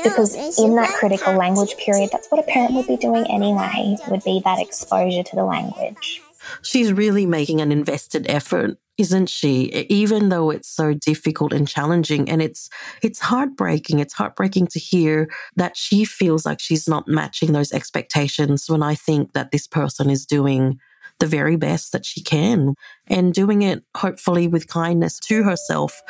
Because 0.03 0.57
in 0.57 0.75
that 0.75 0.89
critical 0.98 1.36
language 1.36 1.75
period, 1.77 2.10
that's 2.12 2.29
what 2.29 2.39
a 2.39 2.43
parent 2.43 2.74
would 2.74 2.88
be 2.88 2.98
doing 2.98 3.25
anyway, 3.29 3.98
would 4.07 4.24
be 4.24 4.41
that 4.45 4.60
exposure 4.60 5.24
to 5.24 5.36
the 5.36 5.43
language. 5.43 6.21
She's 6.62 6.91
really 6.93 7.25
making 7.25 7.62
an 7.62 7.71
invested 7.71 8.25
effort 8.29 8.77
isn't 8.98 9.29
she? 9.29 9.86
Even 9.89 10.29
though 10.29 10.51
it's 10.51 10.67
so 10.67 10.93
difficult 10.93 11.53
and 11.53 11.67
challenging 11.67 12.29
and 12.29 12.39
it's 12.39 12.69
it's 13.01 13.19
heartbreaking. 13.19 14.00
It's 14.00 14.13
heartbreaking 14.13 14.67
to 14.67 14.79
hear 14.79 15.27
that 15.55 15.75
she 15.75 16.05
feels 16.05 16.45
like 16.45 16.60
she's 16.60 16.88
not 16.88 17.07
matching 17.07 17.51
those 17.51 17.71
expectations 17.71 18.69
when 18.69 18.83
I 18.83 18.93
think 18.93 19.33
that 19.33 19.51
this 19.51 19.65
person 19.65 20.12
is 20.12 20.25
doing 20.25 20.79
the 21.19 21.25
very 21.25 21.55
best 21.55 21.91
that 21.93 22.05
she 22.05 22.21
can 22.21 22.75
and 23.07 23.33
doing 23.33 23.63
it 23.63 23.83
hopefully 23.95 24.48
with 24.48 24.67
kindness 24.67 25.19
to 25.21 25.41
herself 25.43 26.01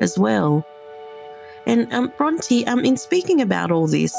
as 0.00 0.18
well. 0.18 0.64
And 1.66 1.92
um, 1.92 2.12
Bronte, 2.16 2.66
um, 2.66 2.84
in 2.84 2.96
speaking 2.96 3.40
about 3.40 3.70
all 3.70 3.86
this, 3.86 4.16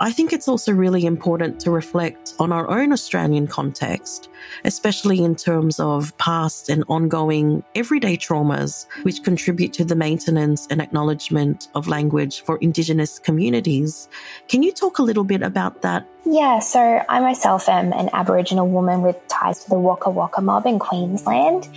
I 0.00 0.12
think 0.12 0.32
it's 0.32 0.46
also 0.46 0.72
really 0.72 1.04
important 1.04 1.60
to 1.60 1.70
reflect 1.70 2.34
on 2.38 2.52
our 2.52 2.68
own 2.70 2.92
Australian 2.92 3.46
context, 3.46 4.28
especially 4.64 5.24
in 5.24 5.34
terms 5.34 5.80
of 5.80 6.16
past 6.18 6.68
and 6.68 6.84
ongoing 6.88 7.64
everyday 7.74 8.16
traumas, 8.16 8.86
which 9.02 9.22
contribute 9.22 9.72
to 9.74 9.84
the 9.84 9.96
maintenance 9.96 10.66
and 10.70 10.80
acknowledgement 10.80 11.68
of 11.74 11.88
language 11.88 12.42
for 12.42 12.58
Indigenous 12.58 13.18
communities. 13.18 14.08
Can 14.48 14.62
you 14.62 14.72
talk 14.72 14.98
a 14.98 15.02
little 15.02 15.24
bit 15.24 15.42
about 15.42 15.82
that? 15.82 16.06
Yeah, 16.24 16.60
so 16.60 17.04
I 17.08 17.20
myself 17.20 17.68
am 17.68 17.92
an 17.92 18.10
Aboriginal 18.12 18.68
woman 18.68 19.02
with 19.02 19.16
ties 19.28 19.64
to 19.64 19.70
the 19.70 19.78
Waka 19.78 20.10
Waka 20.10 20.40
mob 20.40 20.66
in 20.66 20.78
Queensland. 20.78 21.68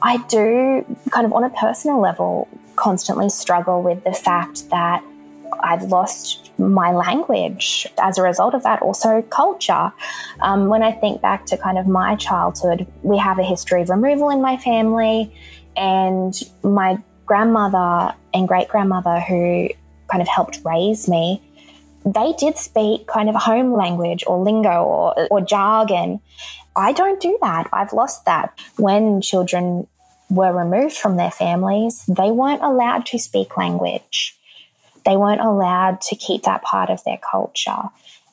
I 0.00 0.18
do, 0.28 0.86
kind 1.10 1.26
of 1.26 1.32
on 1.32 1.44
a 1.44 1.50
personal 1.50 2.00
level, 2.00 2.48
constantly 2.80 3.28
struggle 3.28 3.82
with 3.82 4.02
the 4.04 4.12
fact 4.12 4.70
that 4.70 5.04
I've 5.62 5.82
lost 5.84 6.50
my 6.58 6.92
language 6.92 7.86
as 7.98 8.18
a 8.18 8.22
result 8.22 8.54
of 8.54 8.62
that, 8.62 8.80
also 8.82 9.22
culture. 9.22 9.92
Um, 10.40 10.68
when 10.68 10.82
I 10.82 10.92
think 10.92 11.20
back 11.20 11.44
to 11.46 11.56
kind 11.56 11.78
of 11.78 11.86
my 11.86 12.16
childhood, 12.16 12.86
we 13.02 13.18
have 13.18 13.38
a 13.38 13.42
history 13.42 13.82
of 13.82 13.90
removal 13.90 14.30
in 14.30 14.40
my 14.40 14.56
family, 14.56 15.34
and 15.76 16.34
my 16.62 16.98
grandmother 17.26 18.14
and 18.32 18.48
great 18.48 18.68
grandmother, 18.68 19.20
who 19.20 19.68
kind 20.10 20.22
of 20.22 20.28
helped 20.28 20.60
raise 20.64 21.08
me, 21.08 21.42
they 22.04 22.32
did 22.38 22.56
speak 22.56 23.06
kind 23.06 23.28
of 23.28 23.34
home 23.34 23.74
language 23.74 24.24
or 24.26 24.42
lingo 24.42 24.82
or, 24.82 25.28
or 25.30 25.40
jargon. 25.40 26.20
I 26.74 26.92
don't 26.92 27.20
do 27.20 27.38
that. 27.42 27.68
I've 27.72 27.92
lost 27.92 28.24
that. 28.24 28.58
When 28.76 29.20
children 29.20 29.86
were 30.30 30.52
removed 30.52 30.96
from 30.96 31.16
their 31.16 31.30
families, 31.30 32.04
they 32.06 32.30
weren't 32.30 32.62
allowed 32.62 33.04
to 33.06 33.18
speak 33.18 33.56
language. 33.56 34.36
They 35.04 35.16
weren't 35.16 35.40
allowed 35.40 36.00
to 36.02 36.16
keep 36.16 36.42
that 36.42 36.62
part 36.62 36.90
of 36.90 37.02
their 37.04 37.18
culture. 37.18 37.90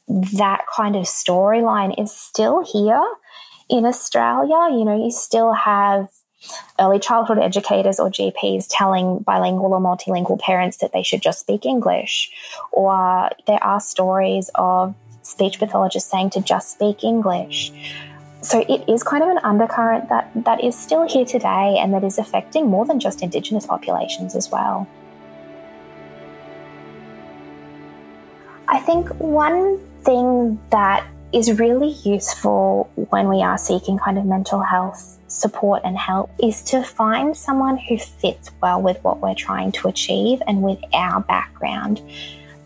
That 0.07 0.65
kind 0.73 0.95
of 0.95 1.05
storyline 1.05 2.01
is 2.01 2.11
still 2.11 2.63
here 2.63 3.03
in 3.69 3.85
Australia. 3.85 4.77
You 4.77 4.85
know, 4.85 5.03
you 5.03 5.11
still 5.11 5.53
have 5.53 6.09
early 6.79 6.99
childhood 6.99 7.39
educators 7.39 7.99
or 7.99 8.09
GPs 8.09 8.67
telling 8.69 9.19
bilingual 9.19 9.73
or 9.73 9.79
multilingual 9.79 10.39
parents 10.39 10.77
that 10.77 10.93
they 10.93 11.03
should 11.03 11.21
just 11.21 11.39
speak 11.39 11.65
English. 11.65 12.31
Or 12.71 13.29
there 13.47 13.63
are 13.63 13.79
stories 13.79 14.49
of 14.55 14.95
speech 15.23 15.59
pathologists 15.59 16.09
saying 16.09 16.29
to 16.31 16.41
just 16.41 16.71
speak 16.71 17.03
English. 17.03 17.71
So 18.47 18.63
it 18.69 18.87
is 18.87 19.03
kind 19.03 19.21
of 19.21 19.27
an 19.27 19.39
undercurrent 19.43 20.07
that, 20.07 20.31
that 20.45 20.63
is 20.63 20.73
still 20.73 21.05
here 21.05 21.25
today 21.25 21.79
and 21.81 21.93
that 21.93 22.05
is 22.05 22.17
affecting 22.17 22.67
more 22.67 22.85
than 22.85 22.97
just 22.97 23.21
Indigenous 23.21 23.65
populations 23.65 24.37
as 24.37 24.49
well. 24.49 24.87
I 28.69 28.79
think 28.79 29.09
one 29.15 29.81
thing 30.03 30.61
that 30.69 31.05
is 31.33 31.59
really 31.59 31.89
useful 32.05 32.89
when 33.09 33.27
we 33.27 33.41
are 33.41 33.57
seeking 33.57 33.97
kind 33.97 34.17
of 34.17 34.23
mental 34.23 34.61
health 34.61 35.19
support 35.27 35.81
and 35.83 35.97
help 35.97 36.31
is 36.41 36.63
to 36.63 36.81
find 36.83 37.35
someone 37.35 37.77
who 37.77 37.97
fits 37.97 38.49
well 38.61 38.81
with 38.81 39.03
what 39.03 39.19
we're 39.19 39.35
trying 39.35 39.73
to 39.73 39.89
achieve 39.89 40.41
and 40.47 40.61
with 40.61 40.79
our 40.93 41.19
background. 41.19 42.01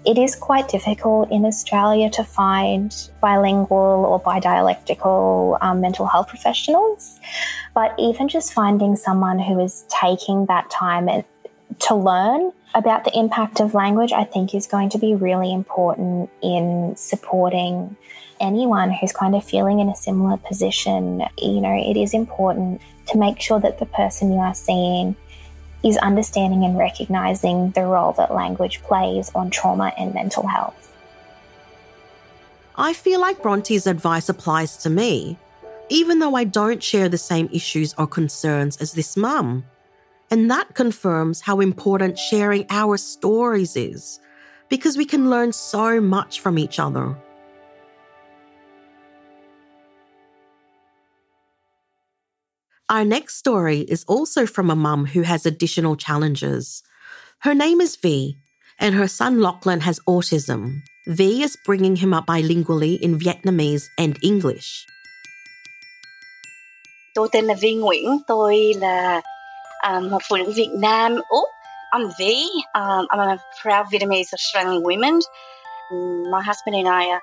It 0.04 0.18
is 0.18 0.36
quite 0.36 0.68
difficult 0.68 1.32
in 1.32 1.46
Australia 1.46 2.10
to 2.12 2.24
find 2.24 2.92
bilingual 3.22 4.06
or 4.10 4.20
bidialectical 4.20 5.60
um, 5.62 5.80
mental 5.80 6.08
health 6.08 6.28
professionals, 6.28 7.20
but 7.76 7.94
even 8.00 8.28
just 8.28 8.52
finding 8.52 8.96
someone 8.96 9.38
who 9.38 9.60
is 9.60 9.86
taking 9.90 10.48
that 10.48 10.72
time 10.72 11.08
to 11.80 11.96
learn 11.96 12.52
about 12.74 13.04
the 13.04 13.18
impact 13.18 13.60
of 13.60 13.74
language, 13.76 14.12
I 14.12 14.24
think 14.24 14.56
is 14.56 14.66
going 14.66 14.90
to 14.90 14.98
be 14.98 15.14
really 15.14 15.54
important 15.54 16.30
in 16.42 16.96
supporting 16.98 17.96
anyone 18.40 18.92
who's 18.92 19.12
kind 19.12 19.36
of 19.36 19.44
feeling 19.44 19.80
in 19.80 19.90
a 19.90 19.96
similar 19.96 20.38
position. 20.38 21.24
You 21.38 21.62
know, 21.62 21.76
it 21.76 21.96
is 21.96 22.16
important 22.16 22.82
to 23.08 23.18
make 23.18 23.40
sure 23.40 23.60
that 23.60 23.78
the 23.78 23.86
person 23.86 24.32
you 24.34 24.40
are 24.40 24.56
seeing 24.56 25.16
is 25.84 25.98
understanding 25.98 26.64
and 26.64 26.78
recognizing 26.78 27.72
the 27.72 27.82
role 27.82 28.14
that 28.14 28.34
language 28.34 28.82
plays 28.84 29.32
on 29.34 29.50
trauma 29.50 29.92
and 29.98 30.14
mental 30.14 30.46
health. 30.48 30.94
I 32.76 32.94
feel 32.94 33.20
like 33.20 33.42
Bronte's 33.42 33.88
advice 33.88 34.30
applies 34.30 34.78
to 34.78 34.90
me, 34.90 35.38
even 35.90 36.20
though 36.20 36.36
I 36.36 36.46
don't 36.46 36.82
share 36.82 37.10
the 37.10 37.18
same 37.18 37.50
issues 37.52 37.94
or 37.98 38.08
concerns 38.08 38.78
as 38.78 38.94
this 38.94 39.18
mum. 39.18 39.66
And 40.30 40.50
that 40.50 40.74
confirms 40.76 41.42
how 41.42 41.60
important 41.60 42.18
sharing 42.18 42.66
our 42.70 42.96
stories 42.98 43.76
is, 43.76 44.20
because 44.70 44.96
we 44.96 45.04
can 45.04 45.30
learn 45.30 45.52
so 45.52 46.00
much 46.00 46.40
from 46.40 46.58
each 46.58 46.80
other. 46.80 47.18
Our 52.92 53.06
next 53.06 53.38
story 53.38 53.88
is 53.88 54.04
also 54.04 54.46
from 54.46 54.70
a 54.70 54.76
mum 54.76 55.06
who 55.06 55.22
has 55.22 55.46
additional 55.46 55.96
challenges. 55.96 56.84
Her 57.40 57.56
name 57.56 57.80
is 57.80 57.96
V, 57.96 58.36
and 58.78 58.94
her 58.96 59.08
son 59.08 59.40
Lachlan 59.40 59.80
has 59.80 60.02
autism. 60.10 60.82
V 61.08 61.42
is 61.42 61.56
bringing 61.66 61.96
him 61.96 62.14
up 62.14 62.28
bilingually 62.28 63.00
in 63.00 63.18
Vietnamese 63.18 63.88
and 63.98 64.20
English. 64.22 64.86
Tôi 67.16 67.30
tên 67.32 67.46
là 67.46 67.54
Vi 67.54 67.74
Nguyễn, 67.74 68.20
tôi 68.28 68.74
là 68.78 69.22
um, 69.88 70.10
một 70.12 70.22
phụ 70.30 70.38
nữ 70.38 70.52
Việt 70.56 70.72
Nam 70.72 71.16
Úc. 71.16 71.48
I'm 71.94 72.12
V. 72.20 72.50
Um, 72.76 73.08
I'm 73.10 73.20
a 73.20 73.38
proud 73.64 73.86
Vietnamese 73.92 74.34
Australian 74.34 74.84
woman. 74.84 75.20
My 76.32 76.44
husband 76.44 76.76
and 76.76 76.88
I 76.88 77.08
are 77.08 77.22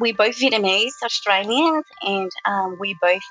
we're 0.00 0.14
both 0.14 0.36
Vietnamese 0.36 1.02
Australians, 1.04 1.84
and 2.02 2.30
um, 2.44 2.76
we 2.80 2.94
both 3.00 3.22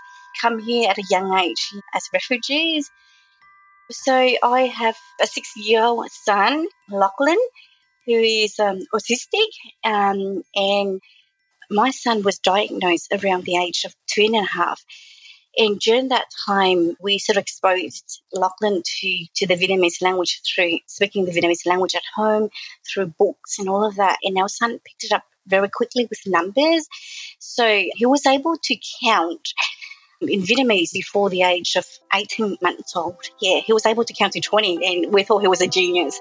come 0.42 0.60
here 0.60 0.90
at 0.90 0.98
a 0.98 1.04
young 1.10 1.38
age 1.38 1.74
as 1.94 2.10
refugees. 2.14 2.90
So 3.90 4.14
I 4.14 4.62
have 4.64 4.98
a 5.22 5.28
six-year-old 5.28 6.12
son, 6.12 6.68
Lachlan, 6.90 7.40
who 8.06 8.14
is 8.14 8.60
um, 8.60 8.80
autistic, 8.94 9.50
um, 9.84 10.44
and 10.56 11.02
my 11.70 11.92
son 11.92 12.24
was 12.24 12.40
diagnosed 12.40 13.12
around 13.12 13.44
the 13.44 13.58
age 13.58 13.84
of 13.86 13.96
two 14.08 14.24
and 14.24 14.36
a 14.36 14.44
half. 14.44 14.84
And 15.58 15.80
during 15.80 16.10
that 16.10 16.26
time, 16.46 16.96
we 17.02 17.18
sort 17.18 17.38
of 17.38 17.42
exposed 17.42 18.22
Lachlan 18.32 18.84
to, 18.84 19.26
to 19.38 19.48
the 19.48 19.56
Vietnamese 19.56 20.02
language 20.02 20.42
through 20.44 20.80
speaking 20.86 21.26
the 21.26 21.32
Vietnamese 21.32 21.66
language 21.66 21.96
at 21.96 22.04
home, 22.16 22.50
through 22.88 23.08
books 23.18 23.58
and 23.58 23.68
all 23.68 23.84
of 23.84 23.96
that. 23.96 24.18
And 24.24 24.38
our 24.38 24.50
son 24.50 24.72
picked 24.72 25.04
it 25.04 25.12
up 25.12 25.24
very 25.48 25.70
quickly 25.70 26.06
with 26.06 26.20
numbers. 26.28 26.88
So 27.40 27.84
he 27.96 28.06
was 28.06 28.26
able 28.26 28.56
to 28.62 28.76
count 29.04 29.48
in 30.22 30.42
Vietnamese 30.42 30.92
before 30.92 31.30
the 31.30 31.44
age 31.44 31.76
of 31.76 31.86
18 32.14 32.58
months 32.62 32.96
old. 32.96 33.24
Yeah, 33.40 33.60
he 33.60 33.74
was 33.74 33.86
able 33.86 34.04
to 34.04 34.14
count 34.14 34.34
to 34.34 34.42
20, 34.42 35.06
and 35.06 35.14
we 35.14 35.24
thought 35.24 35.40
he 35.40 35.48
was 35.48 35.62
a 35.62 35.68
genius. 35.68 36.20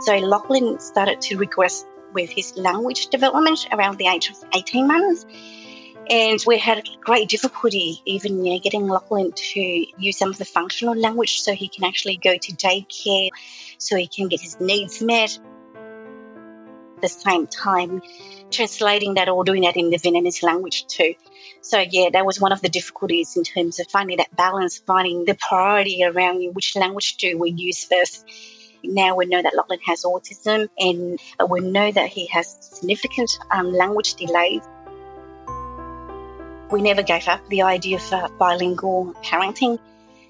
So 0.00 0.16
Lachlan 0.16 0.80
started 0.80 1.20
to 1.22 1.36
regress 1.36 1.84
with 2.12 2.30
his 2.30 2.56
language 2.56 3.08
development 3.08 3.68
around 3.72 3.98
the 3.98 4.06
age 4.06 4.30
of 4.30 4.36
18 4.54 4.86
months. 4.86 5.26
And 6.08 6.42
we 6.44 6.58
had 6.58 6.88
great 7.00 7.28
difficulty 7.28 8.02
even 8.04 8.44
you 8.44 8.54
know, 8.54 8.58
getting 8.58 8.88
Lachlan 8.88 9.30
to 9.30 9.60
use 9.60 10.18
some 10.18 10.30
of 10.30 10.38
the 10.38 10.44
functional 10.44 10.96
language 10.96 11.40
so 11.42 11.52
he 11.52 11.68
can 11.68 11.84
actually 11.84 12.16
go 12.16 12.36
to 12.36 12.52
daycare, 12.52 13.28
so 13.78 13.94
he 13.94 14.08
can 14.08 14.26
get 14.26 14.40
his 14.40 14.58
needs 14.58 15.00
met. 15.00 15.38
The 17.00 17.08
same 17.08 17.46
time, 17.46 18.02
translating 18.50 19.14
that 19.14 19.28
or 19.28 19.44
doing 19.44 19.62
that 19.62 19.76
in 19.76 19.90
the 19.90 19.98
Vietnamese 19.98 20.42
language 20.42 20.86
too. 20.86 21.14
So 21.62 21.78
yeah, 21.78 22.10
that 22.12 22.26
was 22.26 22.40
one 22.40 22.52
of 22.52 22.60
the 22.60 22.68
difficulties 22.68 23.36
in 23.36 23.44
terms 23.44 23.80
of 23.80 23.86
finding 23.88 24.18
that 24.18 24.34
balance, 24.36 24.78
finding 24.78 25.24
the 25.24 25.34
priority 25.34 26.04
around 26.04 26.42
which 26.54 26.76
language 26.76 27.16
do 27.16 27.38
we 27.38 27.50
use 27.50 27.84
first. 27.84 28.24
Now 28.82 29.16
we 29.16 29.26
know 29.26 29.42
that 29.42 29.54
Lachlan 29.54 29.80
has 29.86 30.04
autism, 30.04 30.68
and 30.78 31.18
we 31.48 31.60
know 31.60 31.90
that 31.92 32.08
he 32.08 32.26
has 32.26 32.56
significant 32.60 33.30
um, 33.50 33.72
language 33.72 34.14
delays. 34.14 34.62
We 36.70 36.82
never 36.82 37.02
gave 37.02 37.28
up 37.28 37.46
the 37.48 37.62
idea 37.62 37.98
for 37.98 38.28
bilingual 38.38 39.14
parenting. 39.22 39.78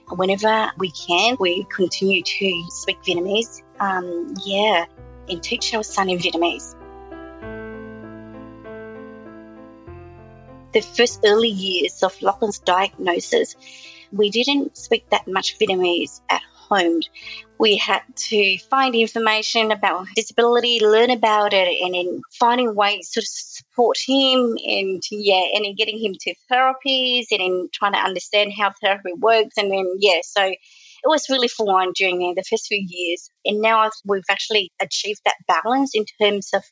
Whenever 0.09 0.73
we 0.79 0.91
can, 0.91 1.37
we 1.39 1.65
continue 1.65 2.23
to 2.23 2.65
speak 2.71 3.01
Vietnamese. 3.03 3.63
Um, 3.79 4.35
yeah, 4.45 4.87
and 5.31 5.43
teach 5.43 5.73
our 5.75 5.83
son 5.83 6.09
in 6.11 6.19
Vietnamese. 6.19 6.75
the 10.73 10.81
first 10.81 11.21
early 11.25 11.49
years 11.49 12.03
of 12.03 12.21
Lachlan's 12.23 12.59
diagnosis, 12.59 13.57
we 14.13 14.31
didn't 14.31 14.77
speak 14.77 15.09
that 15.11 15.27
much 15.27 15.59
Vietnamese 15.59 16.21
at 16.31 16.43
home. 16.69 17.01
We 17.59 17.77
had 17.77 18.03
to 18.15 18.59
find 18.71 18.95
information 18.95 19.71
about 19.71 20.07
disability, 20.17 20.81
learn 20.81 21.11
about 21.11 21.53
it, 21.53 21.69
and 21.83 21.95
then 21.95 22.23
finding 22.33 22.75
ways 22.75 23.11
to 23.11 23.23
support 23.23 23.99
him, 23.99 24.57
and 24.65 25.03
yeah, 25.11 25.43
and 25.55 25.65
then 25.65 25.75
getting 25.75 25.99
him 25.99 26.15
to 26.21 26.35
therapies, 26.51 27.27
and 27.31 27.41
then 27.41 27.69
trying 27.73 27.93
to 27.93 27.99
understand 27.99 28.53
how 28.59 28.73
therapy 28.81 29.13
works, 29.13 29.59
and 29.59 29.71
then 29.71 29.87
yeah, 29.99 30.21
so 30.23 30.53
it 31.03 31.09
was 31.09 31.29
really 31.31 31.49
fun 31.49 31.93
during 31.95 32.35
the 32.35 32.45
first 32.49 32.67
few 32.67 32.85
years. 32.87 33.31
And 33.45 33.61
now 33.61 33.91
we've 34.05 34.23
actually 34.29 34.71
achieved 34.81 35.21
that 35.25 35.37
balance 35.47 35.93
in 35.95 36.05
terms 36.21 36.51
of 36.53 36.63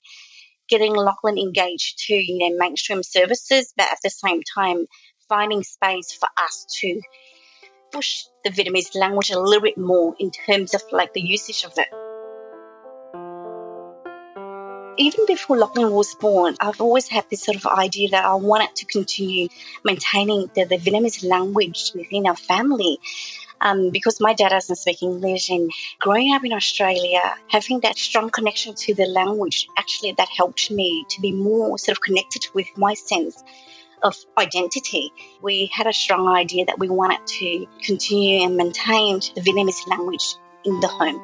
getting 0.68 0.94
Lachlan 0.94 1.38
engaged 1.38 1.98
to 2.06 2.14
you 2.14 2.38
know 2.38 2.56
mainstream 2.58 3.02
services, 3.02 3.72
but 3.76 3.86
at 3.90 3.98
the 4.02 4.10
same 4.10 4.42
time 4.54 4.86
finding 5.28 5.62
space 5.62 6.12
for 6.12 6.28
us 6.42 6.66
to 6.80 7.00
push 7.92 8.24
the 8.44 8.50
Vietnamese 8.50 8.94
language 8.94 9.30
a 9.30 9.40
little 9.40 9.62
bit 9.62 9.78
more 9.78 10.14
in 10.18 10.30
terms 10.30 10.74
of 10.74 10.82
like 10.92 11.12
the 11.14 11.20
usage 11.20 11.64
of 11.64 11.72
it. 11.76 11.88
Even 15.00 15.26
before 15.26 15.56
Lachlan 15.56 15.92
was 15.92 16.14
born, 16.16 16.56
I've 16.58 16.80
always 16.80 17.06
had 17.06 17.24
this 17.30 17.42
sort 17.42 17.56
of 17.56 17.66
idea 17.66 18.08
that 18.10 18.24
I 18.24 18.34
wanted 18.34 18.74
to 18.74 18.84
continue 18.86 19.48
maintaining 19.84 20.50
the, 20.54 20.64
the 20.64 20.76
Vietnamese 20.76 21.24
language 21.24 21.92
within 21.94 22.26
our 22.26 22.36
family 22.36 22.98
um, 23.60 23.90
because 23.90 24.20
my 24.20 24.34
dad 24.34 24.50
doesn't 24.50 24.76
speak 24.76 25.02
English 25.02 25.50
and 25.50 25.70
growing 26.00 26.34
up 26.34 26.44
in 26.44 26.52
Australia, 26.52 27.20
having 27.48 27.80
that 27.80 27.96
strong 27.96 28.30
connection 28.30 28.74
to 28.74 28.94
the 28.94 29.06
language, 29.06 29.68
actually 29.76 30.12
that 30.12 30.28
helped 30.28 30.70
me 30.70 31.04
to 31.10 31.20
be 31.20 31.32
more 31.32 31.78
sort 31.78 31.96
of 31.96 32.02
connected 32.02 32.46
with 32.54 32.66
my 32.76 32.94
sense 32.94 33.42
of 34.02 34.16
identity. 34.36 35.10
We 35.42 35.66
had 35.72 35.86
a 35.86 35.92
strong 35.92 36.28
idea 36.28 36.64
that 36.66 36.78
we 36.78 36.88
wanted 36.88 37.26
to 37.26 37.66
continue 37.82 38.44
and 38.44 38.56
maintain 38.56 39.20
the 39.34 39.40
Vietnamese 39.40 39.86
language 39.88 40.36
in 40.64 40.78
the 40.80 40.88
home. 40.88 41.20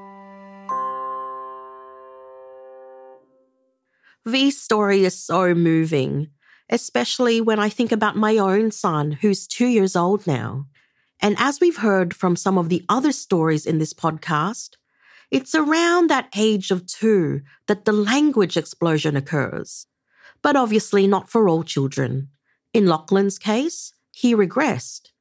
V's 4.27 4.61
story 4.61 5.05
is 5.05 5.23
so 5.23 5.55
moving, 5.55 6.31
especially 6.71 7.43
when 7.43 7.59
I 7.59 7.69
think 7.69 7.93
about 7.93 8.17
my 8.17 8.39
own 8.39 8.71
son, 8.71 9.13
who's 9.13 9.47
two 9.47 9.67
years 9.67 9.95
old 9.95 10.27
now. 10.27 10.67
And 11.25 11.37
as 11.39 11.59
we've 11.59 11.79
heard 11.79 12.15
from 12.15 12.37
some 12.37 12.59
of 12.59 12.69
the 12.69 12.85
other 12.87 13.11
stories 13.11 13.65
in 13.65 13.79
this 13.79 13.95
podcast, 13.95 14.75
it's 15.31 15.55
around 15.55 16.11
that 16.11 16.29
age 16.37 16.71
of 16.71 16.85
two 16.85 17.41
that 17.67 17.87
the 17.87 17.95
language 17.95 18.59
explosion 18.59 19.17
occurs. 19.17 19.87
But 20.43 20.55
obviously, 20.55 21.07
not 21.07 21.31
for 21.31 21.49
all 21.49 21.63
children. 21.63 22.29
In 22.75 22.85
Lachlan's 22.85 23.39
case, 23.39 23.95
he 24.13 24.35
regressed. 24.35 25.13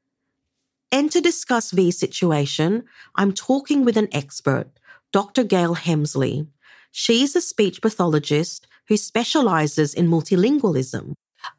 And 0.91 1.09
to 1.09 1.21
discuss 1.21 1.71
V's 1.71 1.99
situation, 1.99 2.83
I'm 3.15 3.31
talking 3.31 3.85
with 3.85 3.95
an 3.95 4.09
expert, 4.11 4.67
Dr. 5.13 5.45
Gail 5.45 5.73
Hemsley. 5.73 6.47
She's 6.91 7.33
a 7.33 7.39
speech 7.39 7.81
pathologist 7.81 8.67
who 8.89 8.97
specializes 8.97 9.93
in 9.93 10.09
multilingualism. 10.09 11.13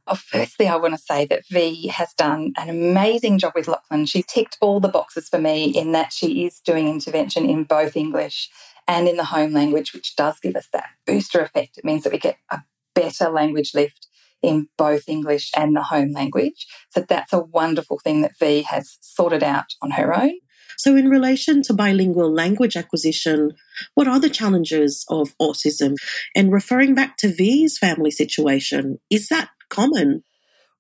Oh, 0.07 0.15
firstly, 0.15 0.69
I 0.69 0.77
want 0.77 0.95
to 0.95 0.99
say 0.99 1.27
that 1.27 1.47
V 1.51 1.89
has 1.89 2.13
done 2.15 2.53
an 2.57 2.69
amazing 2.69 3.39
job 3.39 3.53
with 3.55 3.69
Lachlan. 3.69 4.07
She's 4.07 4.27
ticked 4.27 4.59
all 4.61 4.81
the 4.81 4.89
boxes 4.89 5.29
for 5.29 5.39
me 5.39 5.65
in 5.65 5.93
that 5.93 6.13
she 6.13 6.45
is 6.45 6.61
doing 6.61 6.89
intervention 6.89 7.49
in 7.49 7.65
both 7.65 7.97
English 7.97 8.51
and 8.87 9.09
in 9.09 9.17
the 9.17 9.25
home 9.25 9.53
language, 9.53 9.95
which 9.95 10.17
does 10.17 10.39
give 10.41 10.57
us 10.57 10.69
that 10.73 10.89
booster 11.07 11.41
effect. 11.41 11.79
It 11.79 11.85
means 11.85 12.05
that 12.05 12.13
we 12.13 12.19
get 12.19 12.37
a 12.51 12.63
better 12.95 13.31
language 13.31 13.73
lift 13.75 14.09
in 14.43 14.69
both 14.77 15.09
English 15.09 15.51
and 15.57 15.75
the 15.75 15.83
home 15.83 16.13
language. 16.13 16.67
So 16.91 17.01
that's 17.01 17.33
a 17.33 17.41
wonderful 17.41 17.99
thing 17.99 18.21
that 18.23 18.39
V 18.39 18.63
has 18.63 18.99
sorted 19.01 19.43
out 19.43 19.75
on 19.81 19.93
her 19.93 20.15
own. 20.17 20.35
So, 20.77 20.97
in 20.97 21.09
relation 21.09 21.63
to 21.63 21.73
bilingual 21.73 22.33
language 22.33 22.77
acquisition, 22.77 23.53
what 23.95 24.09
are 24.09 24.19
the 24.19 24.29
challenges 24.29 25.05
of 25.09 25.37
autism? 25.41 25.95
And 26.35 26.53
referring 26.53 26.95
back 26.95 27.17
to 27.19 27.33
V's 27.33 27.79
family 27.79 28.11
situation, 28.11 28.99
is 29.09 29.29
that 29.29 29.51
common? 29.75 30.23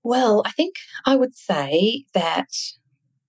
Well, 0.02 0.42
I 0.44 0.50
think 0.50 0.74
I 1.06 1.16
would 1.16 1.34
say 1.34 2.04
that 2.12 2.50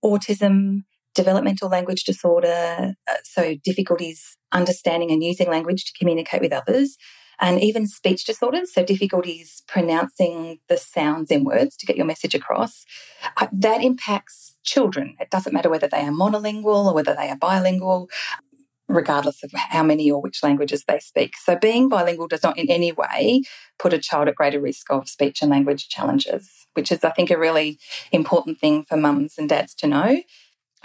autism, 0.04 0.84
developmental 1.14 1.68
language 1.68 2.04
disorder, 2.04 2.94
uh, 3.10 3.14
so 3.24 3.54
difficulties 3.64 4.36
understanding 4.52 5.10
and 5.10 5.24
using 5.24 5.48
language 5.48 5.84
to 5.84 5.98
communicate 5.98 6.42
with 6.42 6.52
others, 6.52 6.96
and 7.38 7.60
even 7.62 7.86
speech 7.86 8.24
disorders, 8.24 8.72
so 8.72 8.84
difficulties 8.84 9.62
pronouncing 9.68 10.58
the 10.68 10.76
sounds 10.76 11.30
in 11.30 11.44
words 11.44 11.76
to 11.76 11.86
get 11.86 11.96
your 11.96 12.06
message 12.06 12.34
across, 12.34 12.84
uh, 13.36 13.46
that 13.52 13.82
impacts 13.82 14.56
children. 14.64 15.16
It 15.20 15.30
doesn't 15.30 15.52
matter 15.52 15.70
whether 15.70 15.88
they 15.88 16.00
are 16.00 16.12
monolingual 16.12 16.86
or 16.86 16.94
whether 16.94 17.14
they 17.14 17.28
are 17.28 17.36
bilingual. 17.36 18.08
Regardless 18.88 19.42
of 19.42 19.50
how 19.52 19.82
many 19.82 20.10
or 20.10 20.20
which 20.20 20.42
languages 20.42 20.84
they 20.86 20.98
speak. 20.98 21.36
So 21.36 21.56
being 21.56 21.88
bilingual 21.88 22.28
does 22.28 22.42
not 22.42 22.58
in 22.58 22.70
any 22.70 22.92
way 22.92 23.42
put 23.78 23.92
a 23.92 23.98
child 23.98 24.28
at 24.28 24.36
greater 24.36 24.60
risk 24.60 24.90
of 24.90 25.08
speech 25.08 25.42
and 25.42 25.50
language 25.50 25.88
challenges, 25.88 26.66
which 26.74 26.92
is, 26.92 27.02
I 27.02 27.10
think, 27.10 27.30
a 27.30 27.38
really 27.38 27.78
important 28.12 28.58
thing 28.58 28.84
for 28.84 28.96
mums 28.96 29.34
and 29.38 29.48
dads 29.48 29.74
to 29.76 29.86
know. 29.86 30.20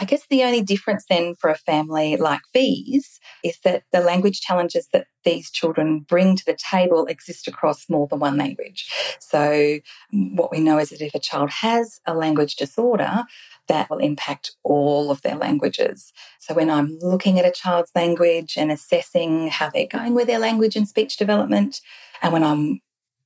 I 0.02 0.06
guess 0.06 0.26
the 0.28 0.44
only 0.44 0.64
difference 0.64 1.06
then 1.08 1.36
for 1.36 1.52
a 1.52 1.56
family 1.56 2.18
like 2.18 2.42
these 2.56 3.20
is 3.44 3.60
that 3.64 3.84
the 3.92 4.02
language 4.02 4.42
challenges 4.42 4.88
that 4.94 5.06
these 5.24 5.52
children 5.52 6.00
bring 6.00 6.36
to 6.36 6.44
the 6.44 6.58
table 6.58 7.06
exist 7.06 7.48
across 7.48 7.88
more 7.88 8.08
than 8.08 8.20
one 8.20 8.36
language. 8.36 8.92
So, 9.20 9.78
what 10.12 10.52
we 10.52 10.60
know 10.60 10.80
is 10.80 10.90
that 10.90 11.02
if 11.02 11.14
a 11.14 11.20
child 11.20 11.52
has 11.52 12.00
a 12.08 12.16
language 12.16 12.56
disorder, 12.56 13.26
that 13.68 13.92
will 13.92 14.00
impact 14.00 14.54
all 14.64 15.12
of 15.12 15.22
their 15.22 15.36
languages. 15.36 16.12
So, 16.40 16.56
when 16.56 16.72
I'm 16.72 16.98
looking 17.00 17.38
at 17.38 17.46
a 17.46 17.52
child's 17.52 17.92
language 17.94 18.56
and 18.58 18.72
assessing 18.72 19.50
how 19.50 19.70
they're 19.70 19.86
going 19.86 20.16
with 20.16 20.26
their 20.26 20.40
language 20.40 20.76
and 20.76 20.88
speech 20.88 21.16
development, 21.18 21.80
and 22.24 22.34
when 22.34 22.44
I'm 22.44 22.82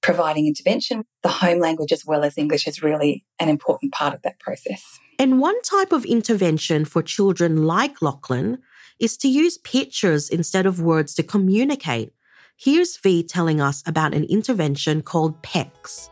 providing 0.06 0.46
intervention, 0.46 1.04
the 1.24 1.30
home 1.30 1.58
language 1.58 1.92
as 1.92 2.06
well 2.06 2.24
as 2.24 2.38
English 2.38 2.68
is 2.68 2.84
really 2.84 3.26
an 3.40 3.50
important 3.50 3.92
part 3.92 4.14
of 4.14 4.22
that 4.22 4.38
process. 4.38 5.00
And 5.18 5.40
one 5.42 5.60
type 5.64 5.92
of 5.92 6.06
intervention 6.06 6.86
for 6.86 7.02
children 7.02 7.64
like 7.64 8.04
Lachlan 8.04 8.60
is 9.00 9.18
to 9.18 9.28
use 9.28 9.58
pictures 9.58 10.30
instead 10.30 10.68
of 10.68 10.80
words 10.80 11.16
to 11.16 11.24
communicate. 11.24 12.14
Here's 12.56 12.98
V 12.98 13.24
telling 13.24 13.60
us 13.60 13.82
about 13.88 14.14
an 14.14 14.26
intervention 14.26 15.02
called 15.02 15.42
PECS. 15.42 16.12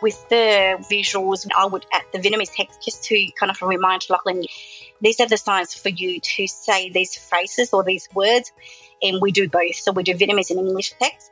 With 0.00 0.18
the 0.30 0.82
visuals, 0.90 1.46
I 1.54 1.66
would 1.66 1.84
add 1.92 2.04
the 2.14 2.18
Vietnamese 2.18 2.54
text 2.56 2.82
just 2.82 3.04
to 3.04 3.28
kind 3.38 3.50
of 3.50 3.60
remind 3.60 4.08
Lachlan 4.08 4.44
these 5.02 5.20
are 5.20 5.28
the 5.28 5.36
signs 5.36 5.74
for 5.74 5.90
you 5.90 6.18
to 6.18 6.46
say 6.46 6.88
these 6.88 7.14
phrases 7.14 7.74
or 7.74 7.84
these 7.84 8.08
words, 8.14 8.50
and 9.02 9.20
we 9.20 9.32
do 9.32 9.50
both. 9.50 9.74
So 9.74 9.92
we 9.92 10.02
do 10.02 10.14
Vietnamese 10.14 10.48
and 10.48 10.60
English 10.60 10.94
text 10.98 11.30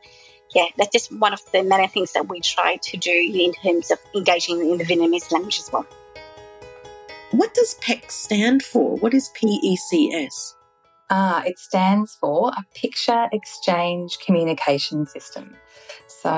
yeah, 0.54 0.66
that's 0.76 0.90
just 0.90 1.12
one 1.12 1.32
of 1.32 1.40
the 1.52 1.62
many 1.62 1.86
things 1.88 2.12
that 2.12 2.28
we 2.28 2.40
try 2.40 2.76
to 2.76 2.96
do 2.96 3.10
in 3.10 3.52
terms 3.54 3.90
of 3.90 3.98
engaging 4.14 4.60
in 4.60 4.78
the 4.78 4.84
Vietnamese 4.84 5.30
language 5.30 5.58
as 5.58 5.70
well. 5.72 5.86
What 7.32 7.52
does 7.54 7.74
PECS 7.82 8.10
stand 8.10 8.62
for? 8.62 8.96
What 8.96 9.12
is 9.12 9.30
PECS? 9.30 10.54
Ah, 11.10 11.42
it 11.44 11.58
stands 11.58 12.14
for 12.14 12.50
a 12.50 12.64
Picture 12.74 13.28
Exchange 13.32 14.18
Communication 14.18 15.06
System. 15.06 15.56
So 16.06 16.32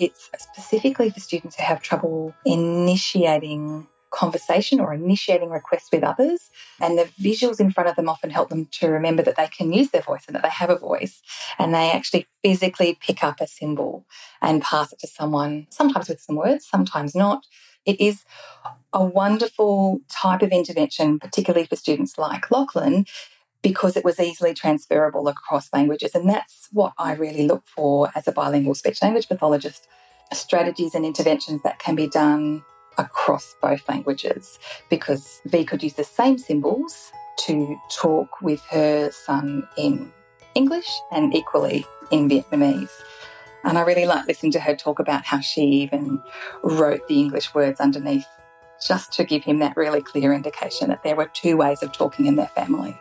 it's 0.00 0.30
specifically 0.38 1.10
for 1.10 1.20
students 1.20 1.56
who 1.56 1.62
have 1.64 1.82
trouble 1.82 2.34
initiating 2.44 3.86
conversation 4.10 4.80
or 4.80 4.92
initiating 4.92 5.50
requests 5.50 5.90
with 5.92 6.02
others. 6.02 6.50
And 6.80 6.98
the 6.98 7.08
visuals 7.20 7.60
in 7.60 7.70
front 7.70 7.88
of 7.88 7.96
them 7.96 8.08
often 8.08 8.30
help 8.30 8.48
them 8.48 8.66
to 8.72 8.88
remember 8.88 9.22
that 9.22 9.36
they 9.36 9.48
can 9.48 9.72
use 9.72 9.90
their 9.90 10.02
voice 10.02 10.24
and 10.26 10.34
that 10.34 10.42
they 10.42 10.48
have 10.48 10.70
a 10.70 10.78
voice. 10.78 11.22
And 11.58 11.74
they 11.74 11.90
actually 11.90 12.26
physically 12.42 12.98
pick 13.00 13.22
up 13.22 13.40
a 13.40 13.46
symbol 13.46 14.06
and 14.40 14.62
pass 14.62 14.92
it 14.92 14.98
to 15.00 15.06
someone, 15.06 15.66
sometimes 15.70 16.08
with 16.08 16.20
some 16.20 16.36
words, 16.36 16.66
sometimes 16.66 17.14
not. 17.14 17.46
It 17.84 18.00
is 18.00 18.24
a 18.92 19.04
wonderful 19.04 20.00
type 20.10 20.42
of 20.42 20.50
intervention, 20.50 21.18
particularly 21.18 21.66
for 21.66 21.76
students 21.76 22.18
like 22.18 22.50
Lachlan, 22.50 23.06
because 23.62 23.96
it 23.96 24.04
was 24.04 24.20
easily 24.20 24.54
transferable 24.54 25.28
across 25.28 25.72
languages. 25.72 26.14
And 26.14 26.28
that's 26.28 26.68
what 26.72 26.92
I 26.98 27.14
really 27.14 27.46
look 27.46 27.66
for 27.66 28.10
as 28.14 28.28
a 28.28 28.32
bilingual 28.32 28.74
speech 28.74 29.02
language 29.02 29.28
pathologist 29.28 29.88
strategies 30.32 30.94
and 30.94 31.04
interventions 31.04 31.62
that 31.62 31.78
can 31.78 31.94
be 31.94 32.06
done 32.06 32.62
across 32.98 33.54
both 33.62 33.88
languages 33.88 34.58
because 34.90 35.40
V 35.46 35.64
could 35.64 35.82
use 35.82 35.94
the 35.94 36.04
same 36.04 36.36
symbols 36.38 37.12
to 37.38 37.80
talk 37.90 38.42
with 38.42 38.60
her 38.70 39.10
son 39.12 39.66
in 39.76 40.12
English 40.54 40.88
and 41.12 41.34
equally 41.34 41.86
in 42.10 42.28
Vietnamese. 42.28 42.90
And 43.64 43.78
I 43.78 43.82
really 43.82 44.06
like 44.06 44.26
listening 44.26 44.52
to 44.52 44.60
her 44.60 44.74
talk 44.74 44.98
about 44.98 45.24
how 45.24 45.40
she 45.40 45.62
even 45.62 46.22
wrote 46.62 47.06
the 47.08 47.20
English 47.20 47.54
words 47.54 47.80
underneath 47.80 48.26
just 48.86 49.12
to 49.14 49.24
give 49.24 49.44
him 49.44 49.58
that 49.58 49.76
really 49.76 50.02
clear 50.02 50.32
indication 50.32 50.88
that 50.88 51.02
there 51.02 51.16
were 51.16 51.30
two 51.32 51.56
ways 51.56 51.82
of 51.82 51.92
talking 51.92 52.26
in 52.26 52.36
their 52.36 52.48
family. 52.48 52.96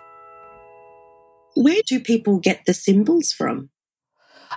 Where 1.55 1.81
do 1.88 1.99
people 1.99 2.39
get 2.39 2.65
the 2.65 2.73
symbols 2.73 3.31
from? 3.31 3.69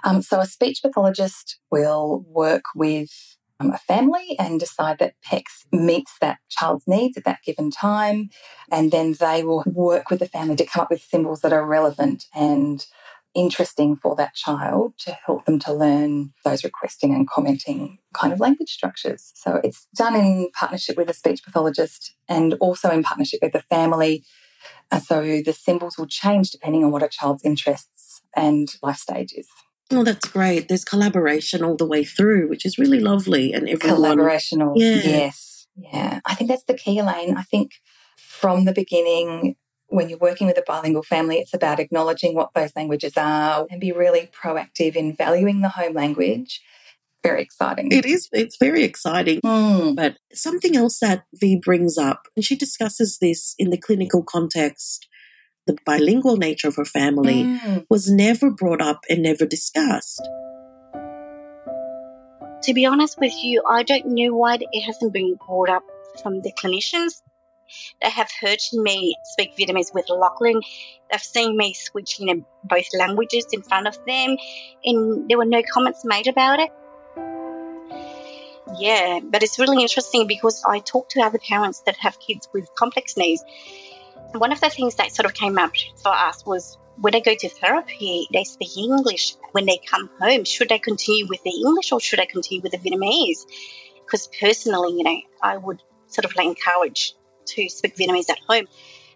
Um, 0.04 0.22
so, 0.22 0.40
a 0.40 0.46
speech 0.46 0.80
pathologist 0.82 1.58
will 1.70 2.24
work 2.28 2.64
with 2.74 3.10
a 3.60 3.78
family 3.78 4.36
and 4.38 4.58
decide 4.58 4.98
that 4.98 5.14
PECS 5.26 5.66
meets 5.72 6.16
that 6.20 6.38
child's 6.48 6.86
needs 6.86 7.16
at 7.16 7.24
that 7.24 7.42
given 7.44 7.70
time. 7.70 8.30
And 8.70 8.90
then 8.90 9.14
they 9.20 9.42
will 9.42 9.64
work 9.66 10.10
with 10.10 10.20
the 10.20 10.28
family 10.28 10.56
to 10.56 10.66
come 10.66 10.82
up 10.82 10.90
with 10.90 11.02
symbols 11.02 11.40
that 11.42 11.52
are 11.52 11.66
relevant 11.66 12.24
and 12.34 12.84
interesting 13.34 13.94
for 13.94 14.16
that 14.16 14.34
child 14.34 14.94
to 14.98 15.12
help 15.12 15.44
them 15.44 15.58
to 15.60 15.72
learn 15.72 16.32
those 16.44 16.64
requesting 16.64 17.14
and 17.14 17.28
commenting 17.28 17.98
kind 18.12 18.32
of 18.32 18.40
language 18.40 18.70
structures. 18.70 19.32
So 19.34 19.60
it's 19.62 19.86
done 19.94 20.16
in 20.16 20.50
partnership 20.58 20.96
with 20.96 21.08
a 21.08 21.14
speech 21.14 21.42
pathologist 21.44 22.14
and 22.28 22.54
also 22.54 22.90
in 22.90 23.02
partnership 23.02 23.40
with 23.42 23.52
the 23.52 23.62
family. 23.62 24.24
Uh, 24.90 24.98
so 24.98 25.22
the 25.44 25.52
symbols 25.52 25.96
will 25.96 26.08
change 26.08 26.50
depending 26.50 26.84
on 26.84 26.90
what 26.90 27.02
a 27.02 27.08
child's 27.08 27.44
interests 27.44 28.22
and 28.34 28.74
life 28.82 28.96
stage 28.96 29.32
is. 29.36 29.48
Oh, 29.92 30.04
that's 30.04 30.28
great. 30.28 30.68
There's 30.68 30.84
collaboration 30.84 31.64
all 31.64 31.76
the 31.76 31.86
way 31.86 32.04
through, 32.04 32.48
which 32.48 32.64
is 32.64 32.78
really 32.78 33.00
lovely. 33.00 33.52
And 33.52 33.68
everyone. 33.68 34.00
Collaborational. 34.00 34.72
Yeah. 34.76 35.00
Yes. 35.02 35.66
Yeah. 35.76 36.20
I 36.24 36.34
think 36.34 36.48
that's 36.50 36.64
the 36.64 36.74
key, 36.74 36.98
Elaine. 36.98 37.36
I 37.36 37.42
think 37.42 37.72
from 38.16 38.64
the 38.64 38.72
beginning, 38.72 39.56
when 39.88 40.08
you're 40.08 40.18
working 40.18 40.46
with 40.46 40.56
a 40.56 40.64
bilingual 40.66 41.02
family, 41.02 41.38
it's 41.38 41.54
about 41.54 41.80
acknowledging 41.80 42.34
what 42.34 42.50
those 42.54 42.74
languages 42.76 43.14
are 43.16 43.66
and 43.70 43.80
be 43.80 43.90
really 43.92 44.30
proactive 44.32 44.94
in 44.94 45.14
valuing 45.14 45.60
the 45.60 45.68
home 45.70 45.94
language. 45.94 46.62
Very 47.22 47.42
exciting. 47.42 47.92
It 47.92 48.06
is. 48.06 48.28
It's 48.32 48.56
very 48.56 48.82
exciting. 48.82 49.40
Mm. 49.40 49.96
But 49.96 50.16
something 50.32 50.76
else 50.76 51.00
that 51.00 51.24
V 51.34 51.60
brings 51.62 51.98
up, 51.98 52.28
and 52.34 52.44
she 52.44 52.56
discusses 52.56 53.18
this 53.20 53.54
in 53.58 53.70
the 53.70 53.76
clinical 53.76 54.22
context 54.22 55.06
the 55.66 55.76
bilingual 55.84 56.36
nature 56.36 56.68
of 56.68 56.76
her 56.76 56.84
family 56.84 57.44
mm. 57.44 57.86
was 57.88 58.10
never 58.10 58.50
brought 58.50 58.80
up 58.80 59.04
and 59.08 59.22
never 59.22 59.46
discussed. 59.46 60.22
To 62.64 62.74
be 62.74 62.86
honest 62.86 63.18
with 63.18 63.32
you, 63.42 63.62
I 63.68 63.82
don't 63.82 64.06
know 64.06 64.34
why 64.34 64.58
it 64.60 64.82
hasn't 64.82 65.12
been 65.12 65.38
brought 65.46 65.70
up 65.70 65.82
from 66.22 66.42
the 66.42 66.52
clinicians. 66.52 67.22
They 68.02 68.10
have 68.10 68.28
heard 68.40 68.58
me 68.72 69.14
speak 69.24 69.56
Vietnamese 69.56 69.94
with 69.94 70.08
Lachlan. 70.08 70.60
They've 71.10 71.22
seen 71.22 71.56
me 71.56 71.74
switching 71.74 72.28
in 72.28 72.44
both 72.64 72.86
languages 72.98 73.46
in 73.52 73.62
front 73.62 73.86
of 73.86 73.96
them, 74.06 74.36
and 74.84 75.28
there 75.28 75.38
were 75.38 75.44
no 75.44 75.62
comments 75.72 76.04
made 76.04 76.26
about 76.26 76.60
it. 76.60 76.70
Yeah, 78.78 79.20
but 79.22 79.42
it's 79.42 79.58
really 79.58 79.82
interesting 79.82 80.26
because 80.26 80.62
I 80.66 80.80
talk 80.80 81.08
to 81.10 81.20
other 81.20 81.38
parents 81.38 81.80
that 81.86 81.96
have 81.98 82.18
kids 82.20 82.48
with 82.52 82.72
complex 82.74 83.16
needs, 83.16 83.44
one 84.34 84.52
of 84.52 84.60
the 84.60 84.70
things 84.70 84.94
that 84.96 85.12
sort 85.12 85.26
of 85.26 85.34
came 85.34 85.58
up 85.58 85.72
for 86.02 86.12
us 86.12 86.44
was 86.46 86.78
when 87.00 87.12
they 87.12 87.20
go 87.20 87.34
to 87.34 87.48
therapy, 87.48 88.28
they 88.32 88.44
speak 88.44 88.76
English. 88.76 89.34
When 89.52 89.66
they 89.66 89.78
come 89.78 90.10
home, 90.20 90.44
should 90.44 90.68
they 90.68 90.78
continue 90.78 91.26
with 91.26 91.42
the 91.42 91.50
English 91.50 91.92
or 91.92 92.00
should 92.00 92.20
I 92.20 92.26
continue 92.26 92.62
with 92.62 92.72
the 92.72 92.78
Vietnamese? 92.78 93.46
Because 94.04 94.28
personally, 94.38 94.96
you 94.96 95.04
know, 95.04 95.20
I 95.42 95.56
would 95.56 95.82
sort 96.08 96.24
of 96.24 96.34
like 96.36 96.46
encourage 96.46 97.14
to 97.46 97.68
speak 97.68 97.96
Vietnamese 97.96 98.30
at 98.30 98.38
home. 98.48 98.66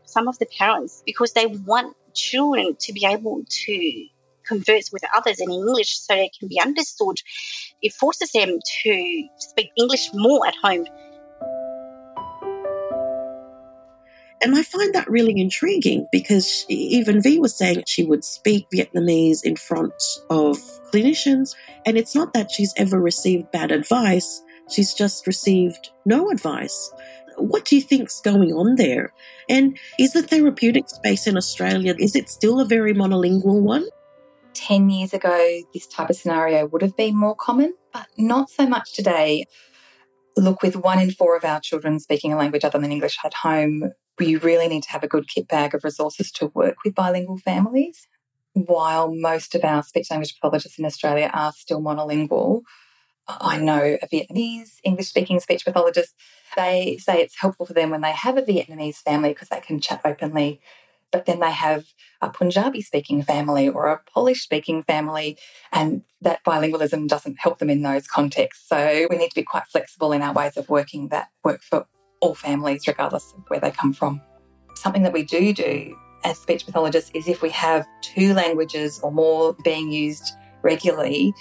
Some 0.05 0.29
of 0.29 0.38
the 0.38 0.46
parents, 0.46 1.03
because 1.05 1.33
they 1.33 1.46
want 1.46 1.96
children 2.14 2.77
to 2.81 2.92
be 2.92 3.05
able 3.07 3.44
to 3.48 4.07
converse 4.46 4.92
with 4.92 5.03
others 5.16 5.40
in 5.40 5.50
English 5.50 5.98
so 5.98 6.14
they 6.14 6.31
can 6.38 6.48
be 6.48 6.61
understood, 6.61 7.16
it 7.83 7.92
forces 7.92 8.33
them 8.33 8.59
to 8.83 9.29
speak 9.38 9.70
English 9.77 10.11
more 10.14 10.46
at 10.46 10.55
home 10.62 10.87
And 14.44 14.54
I 14.54 14.62
find 14.62 14.94
that 14.94 15.09
really 15.09 15.40
intriguing 15.40 16.07
because 16.12 16.66
even 16.68 17.22
V 17.22 17.38
was 17.38 17.57
saying 17.57 17.85
she 17.87 18.04
would 18.04 18.22
speak 18.22 18.68
Vietnamese 18.68 19.42
in 19.42 19.57
front 19.57 19.94
of 20.28 20.59
clinicians. 20.92 21.54
And 21.87 21.96
it's 21.96 22.14
not 22.14 22.35
that 22.35 22.50
she's 22.50 22.74
ever 22.76 23.00
received 23.00 23.50
bad 23.52 23.70
advice, 23.70 24.42
she's 24.70 24.92
just 24.92 25.26
received 25.26 25.88
no 26.04 26.30
advice. 26.30 26.92
What 27.38 27.64
do 27.64 27.74
you 27.74 27.80
think's 27.80 28.20
going 28.20 28.52
on 28.52 28.76
there? 28.76 29.14
And 29.48 29.78
is 29.98 30.12
the 30.12 30.22
therapeutic 30.22 30.90
space 30.90 31.26
in 31.26 31.38
Australia, 31.38 31.94
is 31.98 32.14
it 32.14 32.28
still 32.28 32.61
a 32.61 32.66
very 32.66 32.92
monolingual 32.92 33.62
one? 33.62 33.87
10 34.52 34.90
years 34.90 35.14
ago, 35.14 35.62
this 35.72 35.87
type 35.87 36.11
of 36.11 36.16
scenario 36.16 36.66
would 36.66 36.83
have 36.83 36.96
been 36.98 37.16
more 37.16 37.35
common, 37.35 37.72
but 37.94 38.09
not 38.18 38.50
so 38.50 38.66
much 38.66 38.92
today. 38.92 39.46
Look, 40.37 40.61
with 40.61 40.76
one 40.76 41.00
in 41.00 41.12
four 41.12 41.35
of 41.35 41.46
our 41.46 41.61
children 41.61 41.98
speaking 41.98 42.35
a 42.35 42.37
language 42.37 42.62
other 42.62 42.78
than 42.78 42.92
English 42.92 43.18
at 43.24 43.33
home, 43.33 43.90
we 44.18 44.37
really 44.37 44.68
need 44.68 44.83
to 44.85 44.90
have 44.90 45.03
a 45.03 45.09
good 45.09 45.29
kit 45.29 45.48
bag 45.48 45.74
of 45.74 45.85
resources 45.85 46.31
to 46.33 46.46
work 46.55 46.77
with 46.85 46.94
bilingual 46.94 47.38
families. 47.38 48.09
While 48.53 49.12
most 49.14 49.55
of 49.55 49.64
our 49.64 49.83
speech 49.83 50.11
language 50.11 50.35
pathologists 50.35 50.79
in 50.79 50.85
Australia 50.85 51.31
are 51.33 51.53
still 51.53 51.83
monolingual, 51.83 52.62
I 53.27 53.59
know 53.59 53.96
a 54.00 54.07
Vietnamese 54.07 54.79
English 54.85 55.09
speaking 55.09 55.40
speech 55.40 55.64
pathologist, 55.64 56.14
they 56.57 56.98
say 56.98 57.20
it's 57.20 57.40
helpful 57.40 57.66
for 57.66 57.72
them 57.72 57.90
when 57.90 58.03
they 58.03 58.12
have 58.12 58.37
a 58.37 58.42
Vietnamese 58.42 58.98
family 58.98 59.31
because 59.31 59.48
they 59.48 59.61
can 59.61 59.81
chat 59.81 60.03
openly 60.05 60.61
but 61.14 61.27
then 61.27 61.38
they 61.38 61.53
have 61.53 61.85
a 62.20 62.29
Punjabi 62.29 62.83
speaking 62.83 63.22
family 63.22 63.68
or 63.68 63.87
a 63.87 64.00
Polish 64.12 64.42
speaking 64.42 64.83
family, 64.83 65.38
and 65.72 66.03
that 66.20 66.42
bilingualism 66.42 67.07
doesn't 67.07 67.38
help 67.38 67.61
them 67.61 67.70
in 67.70 67.83
those 67.83 68.09
contexts. 68.09 68.68
So 68.68 69.07
we 69.09 69.16
need 69.16 69.29
to 69.29 69.35
be 69.37 69.44
quite 69.44 69.68
flexible 69.68 70.11
in 70.11 70.22
our 70.22 70.33
ways 70.33 70.57
of 70.57 70.68
working 70.68 71.09
that 71.11 71.29
work 71.44 71.62
for 71.62 71.87
all 72.24 72.34
families, 72.34 72.87
regardless 72.88 73.32
of 73.34 73.44
where 73.48 73.60
they 73.60 73.70
come 73.70 73.92
from. 73.92 74.20
Something 74.76 75.02
that 75.02 75.12
we 75.12 75.24
do 75.24 75.52
do 75.52 75.94
as 76.24 76.38
speech 76.38 76.64
pathologists 76.64 77.10
is 77.14 77.28
if 77.28 77.42
we 77.42 77.50
have 77.50 77.84
two 78.00 78.32
languages 78.32 78.98
or 79.02 79.12
more 79.12 79.54
being 79.62 79.92
used 79.92 80.32
regularly, 80.62 81.34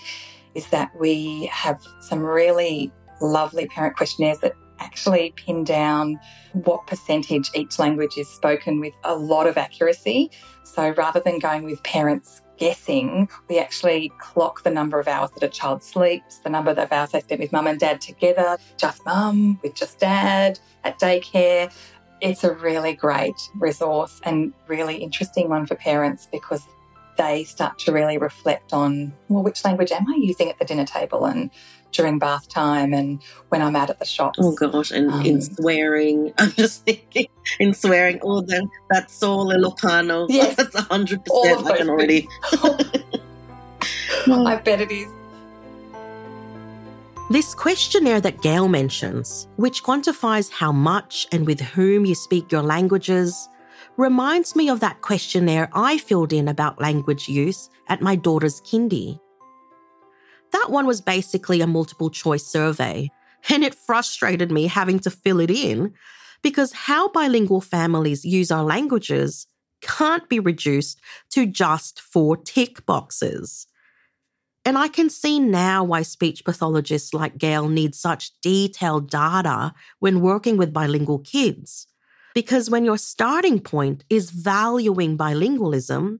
is 0.55 0.67
that 0.69 0.91
we 0.99 1.45
have 1.45 1.81
some 2.01 2.19
really 2.19 2.91
lovely 3.21 3.65
parent 3.67 3.95
questionnaires 3.95 4.39
that 4.39 4.53
actually 4.79 5.33
pin 5.37 5.63
down 5.63 6.19
what 6.51 6.85
percentage 6.85 7.49
each 7.55 7.79
language 7.79 8.17
is 8.17 8.27
spoken 8.27 8.81
with 8.81 8.93
a 9.05 9.15
lot 9.15 9.47
of 9.47 9.57
accuracy. 9.57 10.29
So 10.65 10.89
rather 10.89 11.21
than 11.21 11.39
going 11.39 11.63
with 11.63 11.81
parents 11.83 12.41
guessing, 12.57 13.29
we 13.49 13.59
actually 13.59 14.11
clock 14.19 14.63
the 14.63 14.69
number 14.69 14.99
of 14.99 15.07
hours 15.07 15.31
that 15.31 15.43
a 15.43 15.49
child 15.49 15.83
sleeps, 15.83 16.39
the 16.39 16.49
number 16.49 16.71
of 16.71 16.91
hours 16.91 17.11
they 17.11 17.19
spend 17.21 17.41
with 17.41 17.51
mum 17.51 17.67
and 17.67 17.79
dad 17.79 18.01
together, 18.01 18.57
just 18.77 19.05
mum, 19.05 19.59
with 19.63 19.75
just 19.75 19.99
dad, 19.99 20.59
at 20.83 20.99
daycare. 20.99 21.73
It's 22.21 22.43
a 22.43 22.53
really 22.53 22.93
great 22.93 23.35
resource 23.55 24.21
and 24.23 24.53
really 24.67 24.95
interesting 24.95 25.49
one 25.49 25.65
for 25.65 25.75
parents 25.75 26.27
because 26.31 26.65
they 27.17 27.43
start 27.43 27.79
to 27.79 27.91
really 27.91 28.17
reflect 28.17 28.73
on, 28.73 29.13
well, 29.29 29.43
which 29.43 29.63
language 29.63 29.91
am 29.91 30.05
I 30.09 30.15
using 30.15 30.49
at 30.49 30.59
the 30.59 30.65
dinner 30.65 30.85
table 30.85 31.25
and 31.25 31.49
during 31.93 32.19
bath 32.19 32.49
time 32.49 32.93
and 32.93 33.21
when 33.49 33.61
I'm 33.61 33.75
out 33.75 33.89
at 33.89 33.99
the 33.99 34.05
shops. 34.05 34.39
Oh 34.41 34.53
gosh, 34.53 34.91
and 34.91 35.11
um, 35.11 35.25
in 35.25 35.41
swearing. 35.41 36.33
I'm 36.39 36.51
just 36.51 36.83
thinking 36.83 37.27
in 37.59 37.73
swearing, 37.73 38.19
oh 38.21 38.41
that 38.41 38.67
that's 38.89 39.13
so 39.13 39.45
Ilocano. 39.45 40.25
Yes. 40.29 40.55
that's 40.55 40.77
hundred 40.79 41.23
percent 41.23 41.65
I 41.67 41.77
can 41.77 41.89
already 41.89 42.27
I 44.27 44.55
bet 44.63 44.81
it 44.81 44.91
is. 44.91 45.09
This 47.29 47.55
questionnaire 47.55 48.21
that 48.21 48.41
Gail 48.41 48.67
mentions, 48.67 49.47
which 49.55 49.81
quantifies 49.81 50.51
how 50.51 50.71
much 50.71 51.25
and 51.31 51.47
with 51.47 51.61
whom 51.61 52.05
you 52.05 52.15
speak 52.15 52.51
your 52.51 52.61
languages, 52.61 53.49
reminds 53.97 54.55
me 54.55 54.69
of 54.69 54.79
that 54.79 55.01
questionnaire 55.01 55.69
I 55.73 55.97
filled 55.97 56.33
in 56.33 56.47
about 56.47 56.81
language 56.81 57.27
use 57.27 57.69
at 57.87 58.01
my 58.01 58.15
daughter's 58.15 58.61
kindy. 58.61 59.19
That 60.51 60.67
one 60.69 60.85
was 60.85 61.01
basically 61.01 61.61
a 61.61 61.67
multiple 61.67 62.09
choice 62.09 62.45
survey, 62.45 63.09
and 63.49 63.63
it 63.63 63.75
frustrated 63.75 64.51
me 64.51 64.67
having 64.67 64.99
to 64.99 65.11
fill 65.11 65.39
it 65.39 65.51
in 65.51 65.93
because 66.41 66.73
how 66.73 67.09
bilingual 67.09 67.61
families 67.61 68.25
use 68.25 68.51
our 68.51 68.63
languages 68.63 69.47
can't 69.81 70.27
be 70.29 70.39
reduced 70.39 70.99
to 71.31 71.45
just 71.45 71.99
four 71.99 72.37
tick 72.37 72.85
boxes. 72.85 73.67
And 74.65 74.77
I 74.77 74.87
can 74.87 75.09
see 75.09 75.39
now 75.39 75.83
why 75.83 76.03
speech 76.03 76.45
pathologists 76.45 77.13
like 77.13 77.37
Gail 77.37 77.67
need 77.67 77.93
such 77.95 78.31
detailed 78.41 79.09
data 79.09 79.73
when 79.99 80.21
working 80.21 80.55
with 80.55 80.71
bilingual 80.71 81.19
kids. 81.19 81.87
Because 82.33 82.69
when 82.69 82.85
your 82.85 82.97
starting 82.97 83.59
point 83.59 84.03
is 84.09 84.31
valuing 84.31 85.17
bilingualism, 85.17 86.19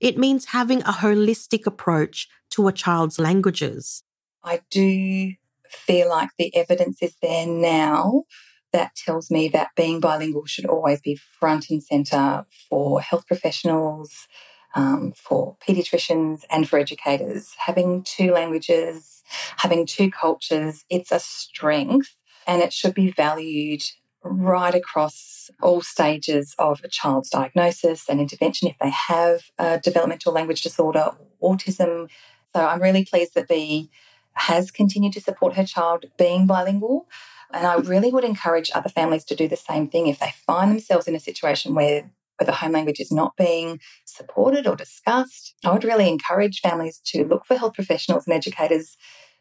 it 0.00 0.16
means 0.16 0.46
having 0.46 0.80
a 0.82 0.92
holistic 0.92 1.66
approach 1.66 2.28
to 2.50 2.68
a 2.68 2.72
child's 2.72 3.18
languages. 3.18 4.02
I 4.42 4.60
do 4.70 5.32
feel 5.68 6.08
like 6.08 6.30
the 6.38 6.54
evidence 6.56 7.02
is 7.02 7.14
there 7.20 7.46
now 7.46 8.24
that 8.72 8.94
tells 8.96 9.30
me 9.30 9.48
that 9.48 9.70
being 9.76 10.00
bilingual 10.00 10.46
should 10.46 10.66
always 10.66 11.00
be 11.00 11.16
front 11.16 11.70
and 11.70 11.82
centre 11.82 12.46
for 12.68 13.00
health 13.00 13.26
professionals, 13.26 14.28
um, 14.74 15.12
for 15.16 15.56
paediatricians, 15.66 16.44
and 16.50 16.68
for 16.68 16.78
educators. 16.78 17.54
Having 17.58 18.04
two 18.04 18.32
languages, 18.32 19.22
having 19.56 19.86
two 19.86 20.10
cultures, 20.10 20.84
it's 20.88 21.12
a 21.12 21.20
strength 21.20 22.16
and 22.46 22.62
it 22.62 22.72
should 22.72 22.94
be 22.94 23.10
valued 23.10 23.82
right 24.22 24.74
across 24.74 25.50
all 25.62 25.80
stages 25.80 26.54
of 26.58 26.80
a 26.84 26.88
child's 26.88 27.30
diagnosis 27.30 28.08
and 28.08 28.20
intervention 28.20 28.68
if 28.68 28.78
they 28.78 28.90
have 28.90 29.44
a 29.58 29.78
developmental 29.78 30.32
language 30.32 30.60
disorder 30.60 31.12
or 31.40 31.56
autism. 31.56 32.08
So 32.54 32.66
I'm 32.66 32.82
really 32.82 33.04
pleased 33.04 33.34
that 33.34 33.48
V 33.48 33.90
has 34.34 34.70
continued 34.70 35.12
to 35.14 35.20
support 35.20 35.56
her 35.56 35.64
child 35.64 36.06
being 36.18 36.46
bilingual. 36.46 37.08
And 37.52 37.66
I 37.66 37.76
really 37.76 38.12
would 38.12 38.24
encourage 38.24 38.70
other 38.74 38.88
families 38.88 39.24
to 39.26 39.36
do 39.36 39.48
the 39.48 39.56
same 39.56 39.88
thing 39.88 40.06
if 40.06 40.18
they 40.18 40.32
find 40.46 40.70
themselves 40.70 41.08
in 41.08 41.14
a 41.14 41.20
situation 41.20 41.74
where, 41.74 42.10
where 42.38 42.46
the 42.46 42.52
home 42.52 42.72
language 42.72 43.00
is 43.00 43.10
not 43.10 43.36
being 43.36 43.80
supported 44.04 44.66
or 44.66 44.76
discussed. 44.76 45.54
I 45.64 45.72
would 45.72 45.84
really 45.84 46.08
encourage 46.08 46.60
families 46.60 47.00
to 47.06 47.24
look 47.24 47.44
for 47.44 47.56
health 47.56 47.74
professionals 47.74 48.26
and 48.26 48.34
educators 48.34 48.96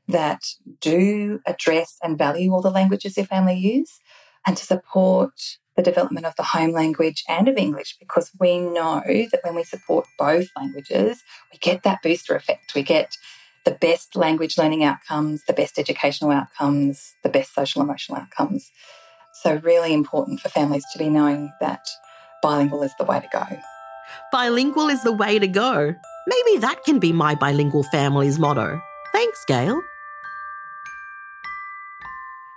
that 0.08 0.42
do 0.82 1.39
address 1.46 1.98
and 2.02 2.18
value 2.18 2.52
all 2.52 2.62
the 2.62 2.72
languages 2.72 3.13
their 3.13 3.26
family 3.26 3.56
use 3.56 4.00
and 4.45 4.58
to 4.58 4.65
support 4.65 5.34
the 5.75 5.84
development 5.84 6.25
of 6.25 6.36
the 6.36 6.43
home 6.43 6.71
language 6.71 7.23
and 7.28 7.47
of 7.47 7.58
English 7.58 7.95
because 7.99 8.32
we 8.39 8.60
know 8.60 9.02
that 9.06 9.39
when 9.43 9.56
we 9.56 9.63
support 9.63 10.06
both 10.17 10.47
languages, 10.58 11.23
we 11.54 11.60
get 11.60 11.84
that 11.84 12.02
booster 12.04 12.36
effect. 12.36 12.75
We 12.75 12.84
get 12.84 13.15
the 13.65 13.71
best 13.71 14.15
language 14.15 14.58
learning 14.58 14.84
outcomes, 14.84 15.43
the 15.45 15.54
best 15.54 15.80
educational 15.80 16.32
outcomes, 16.32 17.13
the 17.23 17.30
best 17.30 17.54
social 17.54 17.82
emotional 17.82 18.19
outcomes. 18.19 18.71
So, 19.32 19.56
really 19.56 19.93
important 19.93 20.39
for 20.39 20.49
families 20.49 20.84
to 20.91 20.99
be 20.99 21.10
knowing 21.10 21.52
that 21.62 21.88
bilingual 22.41 22.84
is 22.84 22.91
the 22.97 23.06
way 23.06 23.19
to 23.19 23.28
go. 23.32 23.45
Bilingual 24.32 24.89
is 24.89 25.04
the 25.04 25.13
way 25.13 25.39
to 25.39 25.47
go. 25.47 25.95
Maybe 26.28 26.58
that 26.60 26.84
can 26.84 26.99
be 26.99 27.13
my 27.13 27.36
bilingual 27.36 27.84
family's 27.84 28.39
motto. 28.39 28.82
Thanks, 29.13 29.45
Gail. 29.45 29.80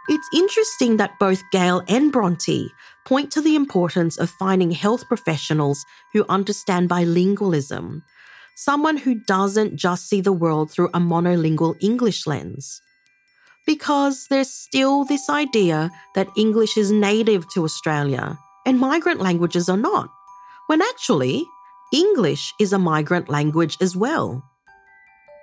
It's 0.09 0.29
interesting 0.35 0.97
that 0.97 1.19
both 1.21 1.43
Gail 1.53 1.83
and 1.89 2.11
Bronte 2.11 2.73
point 3.05 3.31
to 3.33 3.41
the 3.41 3.55
importance 3.55 4.19
of 4.19 4.31
finding 4.31 4.73
health 4.73 5.07
professionals 5.07 5.85
who 6.13 6.25
understand 6.29 6.91
bilingualism, 6.91 8.03
someone 8.57 8.97
who 8.97 9.15
doesn't 9.15 9.77
just 9.77 10.09
see 10.09 10.21
the 10.21 10.33
world 10.33 10.71
through 10.71 10.89
a 10.89 10.99
monolingual 10.99 11.77
English 11.81 12.27
lens. 12.27 12.83
Because 13.65 14.27
there's 14.29 14.51
still 14.51 15.05
this 15.05 15.31
idea 15.31 15.91
that 16.17 16.29
English 16.37 16.77
is 16.77 16.91
native 16.91 17.49
to 17.51 17.63
Australia 17.63 18.37
and 18.67 18.81
migrant 18.81 19.21
languages 19.21 19.69
are 19.69 19.77
not, 19.77 20.11
when 20.67 20.83
actually, 20.83 21.45
English 21.93 22.55
is 22.59 22.73
a 22.73 22.79
migrant 22.79 23.29
language 23.29 23.77
as 23.81 23.97
well. 23.97 24.43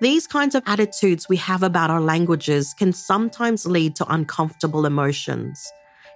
These 0.02 0.28
kinds 0.28 0.56
of 0.56 0.64
attitudes 0.66 1.28
we 1.28 1.36
have 1.38 1.62
about 1.62 1.92
our 1.92 2.00
languages 2.00 2.74
can 2.74 2.94
sometimes 2.94 3.66
lead 3.66 3.98
to 3.98 4.06
uncomfortable 4.06 4.86
emotions 4.86 5.62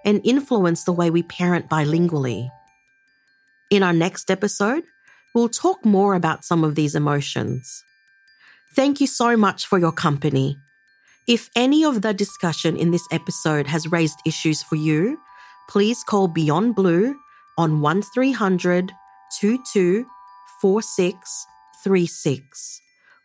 and 0.06 0.22
influence 0.24 0.86
the 0.86 0.94
way 0.94 1.10
we 1.10 1.24
parent 1.24 1.68
bilingually. 1.68 2.48
In 3.70 3.84
our 3.84 3.92
next 3.92 4.32
episode, 4.32 4.86
we'll 5.36 5.50
talk 5.50 5.84
more 5.84 6.16
about 6.16 6.46
some 6.46 6.64
of 6.64 6.76
these 6.76 6.96
emotions. 6.96 7.84
Thank 8.74 9.02
you 9.02 9.08
so 9.08 9.36
much 9.36 9.68
for 9.68 9.78
your 9.78 9.92
company. 9.92 10.56
If 11.28 11.50
any 11.54 11.84
of 11.84 12.02
the 12.02 12.14
discussion 12.14 12.78
in 12.78 12.92
this 12.92 13.06
episode 13.12 13.68
has 13.68 13.92
raised 13.92 14.20
issues 14.26 14.64
for 14.64 14.78
you, 14.78 15.20
please 15.68 16.06
call 16.06 16.30
Beyond 16.30 16.76
Blue 16.76 17.18
on 17.58 17.82
1300 17.82 18.94
22 19.42 20.06
4636 20.62 22.83